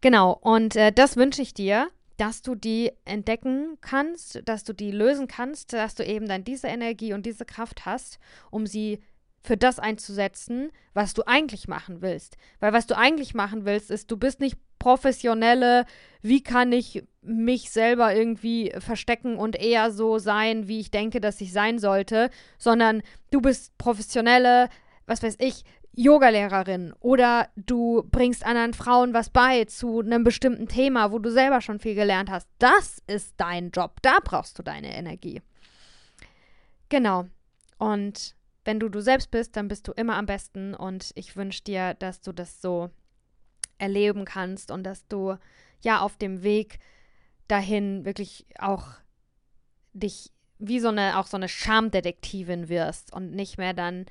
Genau, 0.00 0.32
und 0.32 0.76
äh, 0.76 0.92
das 0.92 1.16
wünsche 1.16 1.42
ich 1.42 1.54
dir, 1.54 1.88
dass 2.16 2.42
du 2.42 2.54
die 2.54 2.92
entdecken 3.04 3.78
kannst, 3.80 4.42
dass 4.44 4.64
du 4.64 4.72
die 4.72 4.90
lösen 4.90 5.28
kannst, 5.28 5.72
dass 5.72 5.94
du 5.94 6.04
eben 6.04 6.28
dann 6.28 6.44
diese 6.44 6.68
Energie 6.68 7.12
und 7.12 7.26
diese 7.26 7.44
Kraft 7.44 7.86
hast, 7.86 8.18
um 8.50 8.66
sie 8.66 9.00
für 9.42 9.56
das 9.56 9.78
einzusetzen, 9.78 10.70
was 10.94 11.12
du 11.12 11.22
eigentlich 11.26 11.68
machen 11.68 12.00
willst. 12.00 12.36
Weil 12.60 12.72
was 12.72 12.86
du 12.86 12.96
eigentlich 12.96 13.34
machen 13.34 13.64
willst, 13.64 13.90
ist, 13.90 14.10
du 14.10 14.16
bist 14.16 14.40
nicht 14.40 14.56
professionelle, 14.84 15.86
wie 16.20 16.42
kann 16.42 16.70
ich 16.70 17.04
mich 17.22 17.70
selber 17.70 18.14
irgendwie 18.14 18.70
verstecken 18.80 19.38
und 19.38 19.56
eher 19.56 19.90
so 19.90 20.18
sein, 20.18 20.68
wie 20.68 20.78
ich 20.78 20.90
denke, 20.90 21.22
dass 21.22 21.40
ich 21.40 21.54
sein 21.54 21.78
sollte, 21.78 22.28
sondern 22.58 23.00
du 23.30 23.40
bist 23.40 23.78
professionelle, 23.78 24.68
was 25.06 25.22
weiß 25.22 25.36
ich, 25.38 25.64
Yogalehrerin 25.96 26.92
oder 27.00 27.48
du 27.56 28.02
bringst 28.10 28.44
anderen 28.44 28.74
Frauen 28.74 29.14
was 29.14 29.30
bei 29.30 29.64
zu 29.64 30.00
einem 30.00 30.22
bestimmten 30.22 30.68
Thema, 30.68 31.12
wo 31.12 31.18
du 31.18 31.30
selber 31.30 31.62
schon 31.62 31.78
viel 31.78 31.94
gelernt 31.94 32.30
hast. 32.30 32.46
Das 32.58 33.00
ist 33.06 33.32
dein 33.38 33.70
Job. 33.70 34.02
Da 34.02 34.18
brauchst 34.22 34.58
du 34.58 34.62
deine 34.62 34.94
Energie. 34.94 35.40
Genau. 36.90 37.24
Und 37.78 38.34
wenn 38.66 38.80
du 38.80 38.90
du 38.90 39.00
selbst 39.00 39.30
bist, 39.30 39.56
dann 39.56 39.68
bist 39.68 39.88
du 39.88 39.92
immer 39.92 40.16
am 40.16 40.26
besten 40.26 40.74
und 40.74 41.10
ich 41.14 41.36
wünsche 41.36 41.62
dir, 41.62 41.94
dass 41.94 42.20
du 42.20 42.32
das 42.32 42.60
so 42.60 42.90
erleben 43.78 44.24
kannst 44.24 44.70
und 44.70 44.84
dass 44.84 45.06
du 45.08 45.36
ja 45.82 46.00
auf 46.00 46.16
dem 46.16 46.42
Weg 46.42 46.78
dahin 47.48 48.04
wirklich 48.04 48.46
auch 48.58 48.86
dich 49.92 50.30
wie 50.58 50.80
so 50.80 50.88
eine 50.88 51.18
auch 51.18 51.26
so 51.26 51.36
eine 51.36 51.48
Schamdetektivin 51.48 52.68
wirst 52.68 53.12
und 53.12 53.32
nicht 53.32 53.58
mehr 53.58 53.74
dann 53.74 54.06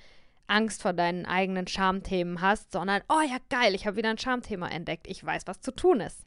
Angst 0.48 0.82
vor 0.82 0.94
deinen 0.94 1.26
eigenen 1.26 1.68
Schamthemen 1.68 2.42
hast, 2.42 2.72
sondern, 2.72 3.02
oh 3.10 3.22
ja, 3.22 3.38
geil, 3.50 3.74
ich 3.76 3.88
habe 3.88 3.98
wieder 3.98 4.10
ein 4.10 4.18
Schamthema 4.18 4.68
entdeckt. 4.68 5.08
Ich 5.08 5.24
weiß, 5.24 5.44
was 5.46 5.62
zu 5.62 5.72
tun 5.72 6.02
ist. 6.02 6.20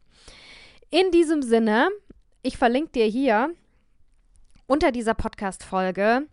In 0.90 1.10
diesem 1.10 1.42
Sinne, 1.42 1.90
ich 2.42 2.56
verlinke 2.56 2.92
dir 2.92 3.06
hier 3.06 3.54
unter 4.66 4.90
dieser 4.90 5.14
Podcast-Folge 5.14 6.26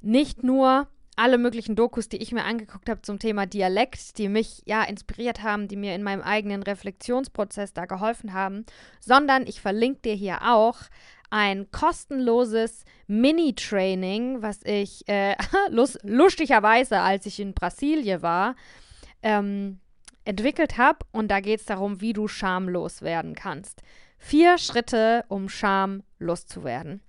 nicht 0.00 0.42
nur 0.42 0.86
alle 1.18 1.36
möglichen 1.36 1.74
Dokus, 1.74 2.08
die 2.08 2.18
ich 2.18 2.32
mir 2.32 2.44
angeguckt 2.44 2.88
habe 2.88 3.02
zum 3.02 3.18
Thema 3.18 3.46
Dialekt, 3.46 4.18
die 4.18 4.28
mich 4.28 4.62
ja 4.66 4.84
inspiriert 4.84 5.42
haben, 5.42 5.66
die 5.66 5.76
mir 5.76 5.94
in 5.94 6.02
meinem 6.02 6.22
eigenen 6.22 6.62
Reflexionsprozess 6.62 7.72
da 7.72 7.86
geholfen 7.86 8.32
haben, 8.32 8.64
sondern 9.00 9.46
ich 9.46 9.60
verlinke 9.60 10.00
dir 10.02 10.14
hier 10.14 10.38
auch 10.42 10.76
ein 11.30 11.70
kostenloses 11.72 12.84
Mini-Training, 13.08 14.42
was 14.42 14.60
ich 14.64 15.06
äh, 15.08 15.34
lustigerweise, 16.02 17.00
als 17.00 17.26
ich 17.26 17.40
in 17.40 17.52
Brasilien 17.52 18.22
war, 18.22 18.54
ähm, 19.22 19.80
entwickelt 20.24 20.78
habe. 20.78 21.00
Und 21.10 21.30
da 21.30 21.40
geht 21.40 21.60
es 21.60 21.66
darum, 21.66 22.00
wie 22.00 22.12
du 22.12 22.28
schamlos 22.28 23.02
werden 23.02 23.34
kannst. 23.34 23.82
Vier 24.18 24.56
Schritte, 24.56 25.24
um 25.28 25.48
schamlos 25.48 26.46
zu 26.46 26.64
werden. 26.64 27.02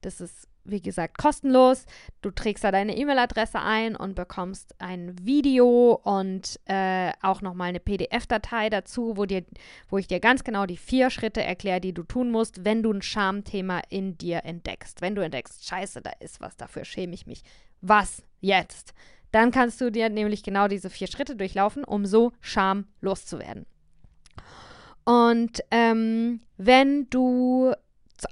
Das 0.00 0.20
ist 0.20 0.48
wie 0.66 0.80
gesagt, 0.80 1.18
kostenlos. 1.18 1.86
Du 2.22 2.30
trägst 2.30 2.64
da 2.64 2.72
deine 2.72 2.96
E-Mail-Adresse 2.96 3.60
ein 3.60 3.96
und 3.96 4.14
bekommst 4.14 4.74
ein 4.78 5.14
Video 5.22 6.00
und 6.02 6.60
äh, 6.66 7.12
auch 7.22 7.42
nochmal 7.42 7.68
eine 7.68 7.80
PDF-Datei 7.80 8.70
dazu, 8.70 9.16
wo, 9.16 9.24
dir, 9.24 9.44
wo 9.88 9.98
ich 9.98 10.06
dir 10.06 10.20
ganz 10.20 10.44
genau 10.44 10.66
die 10.66 10.76
vier 10.76 11.10
Schritte 11.10 11.42
erkläre, 11.42 11.80
die 11.80 11.92
du 11.92 12.02
tun 12.02 12.30
musst, 12.30 12.64
wenn 12.64 12.82
du 12.82 12.92
ein 12.92 13.02
Schamthema 13.02 13.80
in 13.88 14.18
dir 14.18 14.44
entdeckst. 14.44 15.00
Wenn 15.00 15.14
du 15.14 15.22
entdeckst, 15.22 15.66
scheiße, 15.66 16.02
da 16.02 16.10
ist 16.20 16.40
was, 16.40 16.56
dafür 16.56 16.84
schäme 16.84 17.14
ich 17.14 17.26
mich. 17.26 17.42
Was 17.80 18.22
jetzt? 18.40 18.94
Dann 19.32 19.50
kannst 19.50 19.80
du 19.80 19.90
dir 19.90 20.08
nämlich 20.08 20.42
genau 20.42 20.68
diese 20.68 20.90
vier 20.90 21.08
Schritte 21.08 21.36
durchlaufen, 21.36 21.84
um 21.84 22.06
so 22.06 22.32
schamlos 22.40 23.26
zu 23.26 23.38
werden. 23.38 23.66
Und 25.04 25.62
ähm, 25.70 26.40
wenn 26.56 27.08
du 27.10 27.72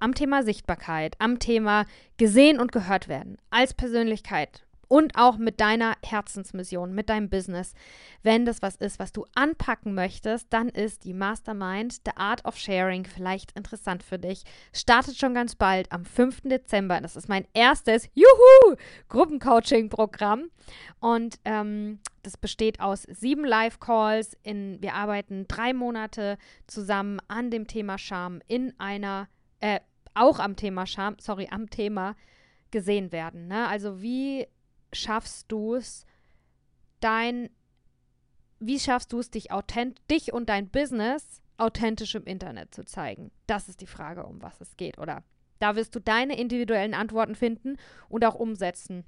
am 0.00 0.14
Thema 0.14 0.42
Sichtbarkeit, 0.42 1.16
am 1.18 1.38
Thema 1.38 1.84
gesehen 2.16 2.58
und 2.58 2.72
gehört 2.72 3.08
werden 3.08 3.36
als 3.50 3.74
Persönlichkeit 3.74 4.64
und 4.88 5.16
auch 5.16 5.38
mit 5.38 5.60
deiner 5.60 5.96
Herzensmission, 6.04 6.94
mit 6.94 7.08
deinem 7.08 7.28
Business. 7.28 7.74
Wenn 8.22 8.44
das 8.44 8.62
was 8.62 8.76
ist, 8.76 8.98
was 8.98 9.12
du 9.12 9.26
anpacken 9.34 9.94
möchtest, 9.94 10.52
dann 10.52 10.68
ist 10.68 11.04
die 11.04 11.14
Mastermind, 11.14 11.94
The 12.04 12.16
Art 12.16 12.44
of 12.44 12.56
Sharing, 12.56 13.04
vielleicht 13.04 13.52
interessant 13.52 14.02
für 14.02 14.18
dich. 14.18 14.44
Startet 14.72 15.16
schon 15.16 15.34
ganz 15.34 15.54
bald 15.56 15.90
am 15.92 16.04
5. 16.04 16.42
Dezember. 16.42 17.00
Das 17.00 17.16
ist 17.16 17.28
mein 17.28 17.46
erstes 17.54 18.08
Juhu 18.14 18.76
Gruppencoaching-Programm. 19.08 20.50
Und 21.00 21.40
ähm, 21.44 21.98
das 22.22 22.36
besteht 22.36 22.80
aus 22.80 23.02
sieben 23.02 23.44
Live-Calls. 23.44 24.36
Wir 24.44 24.94
arbeiten 24.94 25.46
drei 25.48 25.72
Monate 25.72 26.38
zusammen 26.66 27.18
an 27.28 27.50
dem 27.50 27.66
Thema 27.66 27.98
Charme 27.98 28.40
in 28.46 28.78
einer 28.78 29.28
äh, 29.60 29.80
auch 30.14 30.38
am 30.38 30.56
Thema 30.56 30.86
Scham, 30.86 31.16
sorry, 31.18 31.48
am 31.50 31.70
Thema 31.70 32.16
gesehen 32.70 33.12
werden. 33.12 33.48
Ne? 33.48 33.68
Also 33.68 34.00
wie 34.02 34.46
schaffst 34.92 35.50
du 35.50 35.74
es, 35.74 36.06
dein, 37.00 37.50
wie 38.60 38.78
schaffst 38.78 39.12
du 39.12 39.18
es, 39.18 39.30
dich 39.30 39.50
authent, 39.50 40.00
dich 40.10 40.32
und 40.32 40.48
dein 40.48 40.68
Business 40.68 41.42
authentisch 41.56 42.14
im 42.14 42.24
Internet 42.24 42.74
zu 42.74 42.84
zeigen? 42.84 43.30
Das 43.46 43.68
ist 43.68 43.80
die 43.80 43.86
Frage, 43.86 44.24
um 44.24 44.42
was 44.42 44.60
es 44.60 44.76
geht, 44.76 44.98
oder? 44.98 45.22
Da 45.58 45.76
wirst 45.76 45.94
du 45.94 46.00
deine 46.00 46.38
individuellen 46.38 46.94
Antworten 46.94 47.34
finden 47.34 47.76
und 48.08 48.24
auch 48.24 48.34
umsetzen. 48.34 49.04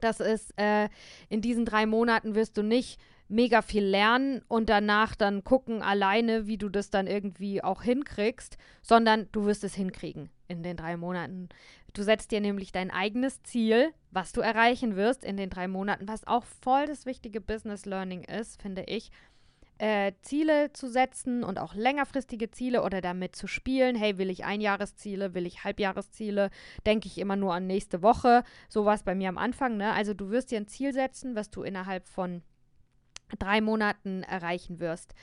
Das 0.00 0.20
ist, 0.20 0.56
äh, 0.58 0.88
in 1.28 1.40
diesen 1.40 1.64
drei 1.64 1.86
Monaten 1.86 2.34
wirst 2.34 2.56
du 2.56 2.62
nicht 2.62 3.00
mega 3.32 3.62
viel 3.62 3.84
lernen 3.84 4.42
und 4.46 4.68
danach 4.68 5.14
dann 5.14 5.42
gucken 5.42 5.82
alleine, 5.82 6.46
wie 6.46 6.58
du 6.58 6.68
das 6.68 6.90
dann 6.90 7.06
irgendwie 7.06 7.64
auch 7.64 7.82
hinkriegst, 7.82 8.58
sondern 8.82 9.28
du 9.32 9.46
wirst 9.46 9.64
es 9.64 9.74
hinkriegen 9.74 10.30
in 10.48 10.62
den 10.62 10.76
drei 10.76 10.96
Monaten. 10.96 11.48
Du 11.94 12.02
setzt 12.02 12.30
dir 12.30 12.40
nämlich 12.40 12.72
dein 12.72 12.90
eigenes 12.90 13.42
Ziel, 13.42 13.92
was 14.10 14.32
du 14.32 14.40
erreichen 14.40 14.96
wirst 14.96 15.24
in 15.24 15.36
den 15.36 15.50
drei 15.50 15.66
Monaten, 15.66 16.08
was 16.08 16.26
auch 16.26 16.44
voll 16.44 16.86
das 16.86 17.06
wichtige 17.06 17.40
Business 17.40 17.86
Learning 17.86 18.22
ist, 18.24 18.60
finde 18.60 18.84
ich. 18.86 19.10
Äh, 19.78 20.12
Ziele 20.20 20.72
zu 20.72 20.88
setzen 20.88 21.42
und 21.42 21.58
auch 21.58 21.74
längerfristige 21.74 22.50
Ziele 22.50 22.82
oder 22.82 23.00
damit 23.00 23.34
zu 23.34 23.46
spielen. 23.46 23.96
Hey, 23.96 24.16
will 24.16 24.30
ich 24.30 24.44
Einjahresziele, 24.44 25.34
will 25.34 25.46
ich 25.46 25.64
Halbjahresziele? 25.64 26.50
Denke 26.86 27.08
ich 27.08 27.18
immer 27.18 27.36
nur 27.36 27.52
an 27.54 27.66
nächste 27.66 28.02
Woche. 28.02 28.44
So 28.68 28.84
war 28.84 28.94
es 28.94 29.02
bei 29.02 29.14
mir 29.14 29.28
am 29.28 29.38
Anfang. 29.38 29.78
Ne? 29.78 29.92
Also 29.92 30.14
du 30.14 30.30
wirst 30.30 30.50
dir 30.50 30.58
ein 30.58 30.68
Ziel 30.68 30.92
setzen, 30.92 31.34
was 31.34 31.50
du 31.50 31.62
innerhalb 31.62 32.06
von 32.06 32.42
drei 33.38 33.60
Monaten 33.60 34.22
erreichen 34.22 34.80
wirst. 34.80 35.14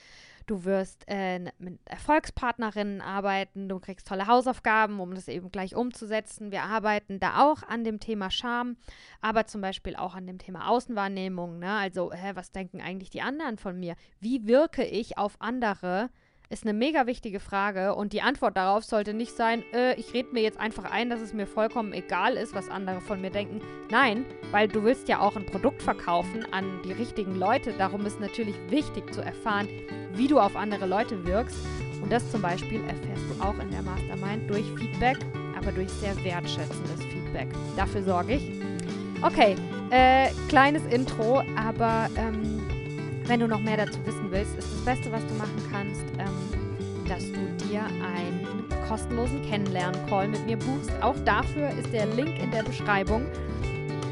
Du 0.49 0.66
wirst 0.66 1.03
äh, 1.07 1.51
mit 1.60 1.80
Erfolgspartnerinnen 1.86 3.01
arbeiten, 3.01 3.70
du 3.70 3.80
kriegst 3.80 4.07
tolle 4.07 4.26
Hausaufgaben, 4.26 4.99
um 4.99 5.14
das 5.14 5.28
eben 5.28 5.51
gleich 5.51 5.76
umzusetzen. 5.76 6.51
Wir 6.51 6.64
arbeiten 6.64 7.20
da 7.20 7.43
auch 7.43 7.62
an 7.62 7.84
dem 7.84 7.99
Thema 7.99 8.32
Scham, 8.32 8.76
aber 9.22 9.45
zum 9.45 9.62
Beispiel 9.62 9.95
auch 9.95 10.16
an 10.16 10.26
dem 10.26 10.39
Thema 10.39 10.70
Außenwahrnehmung. 10.70 11.60
Ne? 11.60 11.72
Also, 11.72 12.12
hä, 12.12 12.32
was 12.34 12.51
denken 12.51 12.82
eigentlich 12.82 13.12
die 13.12 13.22
anderen 13.22 13.60
von 13.60 13.80
mir? 13.80 13.95
Wie 14.20 14.47
wirke 14.47 14.84
ich 14.84 15.20
auf 15.20 15.39
andere? 15.39 16.10
Ist 16.50 16.64
eine 16.64 16.74
mega 16.74 17.06
wichtige 17.06 17.39
Frage 17.39 17.93
und 17.93 18.12
die 18.12 18.22
Antwort 18.22 18.58
darauf 18.58 18.84
sollte 18.84 19.14
nicht 19.14 19.36
sein, 19.36 19.64
äh, 19.72 19.93
ich 19.95 20.14
rede 20.14 20.30
mir 20.32 20.41
jetzt 20.41 20.60
einfach 20.60 20.86
ein, 20.86 21.10
dass 21.10 21.22
es 21.22 21.32
mir 21.32 21.45
vollkommen 21.45 21.93
egal 21.93 22.34
ist, 22.36 22.56
was 22.56 22.70
andere 22.70 23.02
von 23.02 23.22
mir 23.22 23.30
denken. 23.30 23.62
Nein, 23.91 24.26
weil 24.52 24.68
du 24.68 24.84
willst 24.84 25.08
ja 25.08 25.20
auch 25.20 25.36
ein 25.36 25.45
Produkt 25.45 25.84
verkaufen 25.84 26.45
an 26.52 26.82
die 26.84 26.91
richtigen 26.91 27.36
Leute. 27.36 27.74
Darum 27.74 28.06
ist 28.06 28.20
natürlich 28.20 28.56
wichtig 28.70 29.14
zu 29.14 29.22
erfahren, 29.22 29.68
wie 30.14 30.28
du 30.28 30.39
auf 30.39 30.56
andere 30.56 30.88
Leute 30.88 31.24
wirkst. 31.24 31.58
Und 32.02 32.12
das 32.12 32.30
zum 32.32 32.41
Beispiel 32.41 32.82
erfährst 32.82 33.24
du 33.30 33.43
auch 33.43 33.60
in 33.60 33.70
der 33.70 33.84
Mastermind 33.84 34.50
durch 34.50 34.66
Feedback, 34.74 35.18
aber 35.56 35.72
durch 35.72 35.89
sehr 35.89 36.16
wertschätzendes 36.24 37.04
Feedback. 37.04 37.50
Dafür 37.76 38.02
sorge 38.02 38.36
ich. 38.36 38.52
Okay, 39.22 39.56
äh, 39.91 40.30
kleines 40.47 40.86
Intro, 40.88 41.43
aber 41.56 42.10
ähm, 42.16 42.59
wenn 43.30 43.40
du 43.40 43.48
noch 43.48 43.60
mehr 43.60 43.78
dazu 43.78 44.00
wissen 44.06 44.32
willst, 44.32 44.58
ist 44.58 44.68
das 44.74 44.86
Beste, 44.86 45.12
was 45.12 45.26
du 45.28 45.36
machen 45.36 45.62
kannst, 45.72 46.02
ähm, 46.18 47.08
dass 47.08 47.24
du 47.32 47.68
dir 47.68 47.82
einen 47.84 48.66
kostenlosen 48.88 49.44
Kennenlernen-Call 49.44 50.30
mit 50.30 50.46
mir 50.48 50.58
buchst. 50.58 50.92
Auch 51.02 51.16
dafür 51.26 51.70
ist 51.70 51.94
der 51.94 52.08
Link 52.08 52.42
in 52.42 52.50
der 52.50 52.64
Beschreibung. 52.64 53.28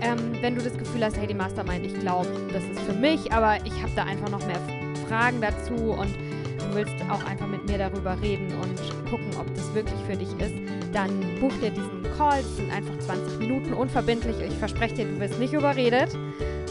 Ähm, 0.02 0.38
wenn 0.42 0.54
du 0.54 0.62
das 0.62 0.78
Gefühl 0.78 1.04
hast, 1.04 1.18
hey, 1.18 1.26
die 1.26 1.34
Mastermind, 1.34 1.84
ich 1.84 2.00
glaube, 2.00 2.30
das 2.54 2.64
ist 2.64 2.80
für 2.82 2.94
mich, 2.94 3.32
aber 3.32 3.58
ich 3.66 3.74
habe 3.82 3.92
da 3.96 4.04
einfach 4.04 4.30
noch 4.30 4.46
mehr 4.46 4.60
Fragen 5.08 5.42
dazu 5.42 5.74
und 5.74 6.14
du 6.60 6.76
willst 6.76 6.94
auch 7.10 7.26
einfach 7.26 7.48
mit 7.48 7.66
mir 7.68 7.80
darüber 7.80 8.22
reden 8.22 8.54
und 8.62 9.10
gucken, 9.10 9.32
ob 9.40 9.52
das 9.56 9.74
wirklich 9.74 10.00
für 10.08 10.16
dich 10.16 10.30
ist, 10.40 10.54
dann 10.94 11.10
buch 11.40 11.54
dir 11.60 11.72
diesen 11.72 12.04
Call. 12.16 12.44
Das 12.44 12.56
sind 12.58 12.72
einfach 12.72 13.00
20 13.00 13.40
Minuten 13.40 13.74
unverbindlich. 13.74 14.36
Ich 14.42 14.58
verspreche 14.58 14.94
dir, 14.94 15.06
du 15.06 15.20
wirst 15.20 15.40
nicht 15.40 15.54
überredet. 15.54 16.16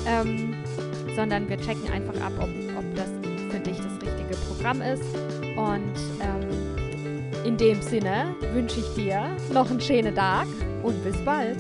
Ähm, 0.07 0.56
sondern 1.17 1.49
wir 1.49 1.57
checken 1.57 1.91
einfach 1.91 2.15
ab, 2.21 2.33
ob, 2.39 2.51
ob 2.79 2.95
das 2.95 3.09
für 3.51 3.59
dich 3.59 3.79
das 3.79 3.95
richtige 4.03 4.37
Programm 4.47 4.83
ist. 4.83 5.03
Und 5.57 5.97
ähm, 6.21 7.45
in 7.45 7.57
dem 7.57 7.81
Sinne 7.81 8.35
wünsche 8.53 8.81
ich 8.81 8.95
dir 8.95 9.35
noch 9.53 9.71
einen 9.71 9.81
schönen 9.81 10.15
Tag 10.15 10.47
und 10.83 11.03
bis 11.03 11.17
bald. 11.25 11.57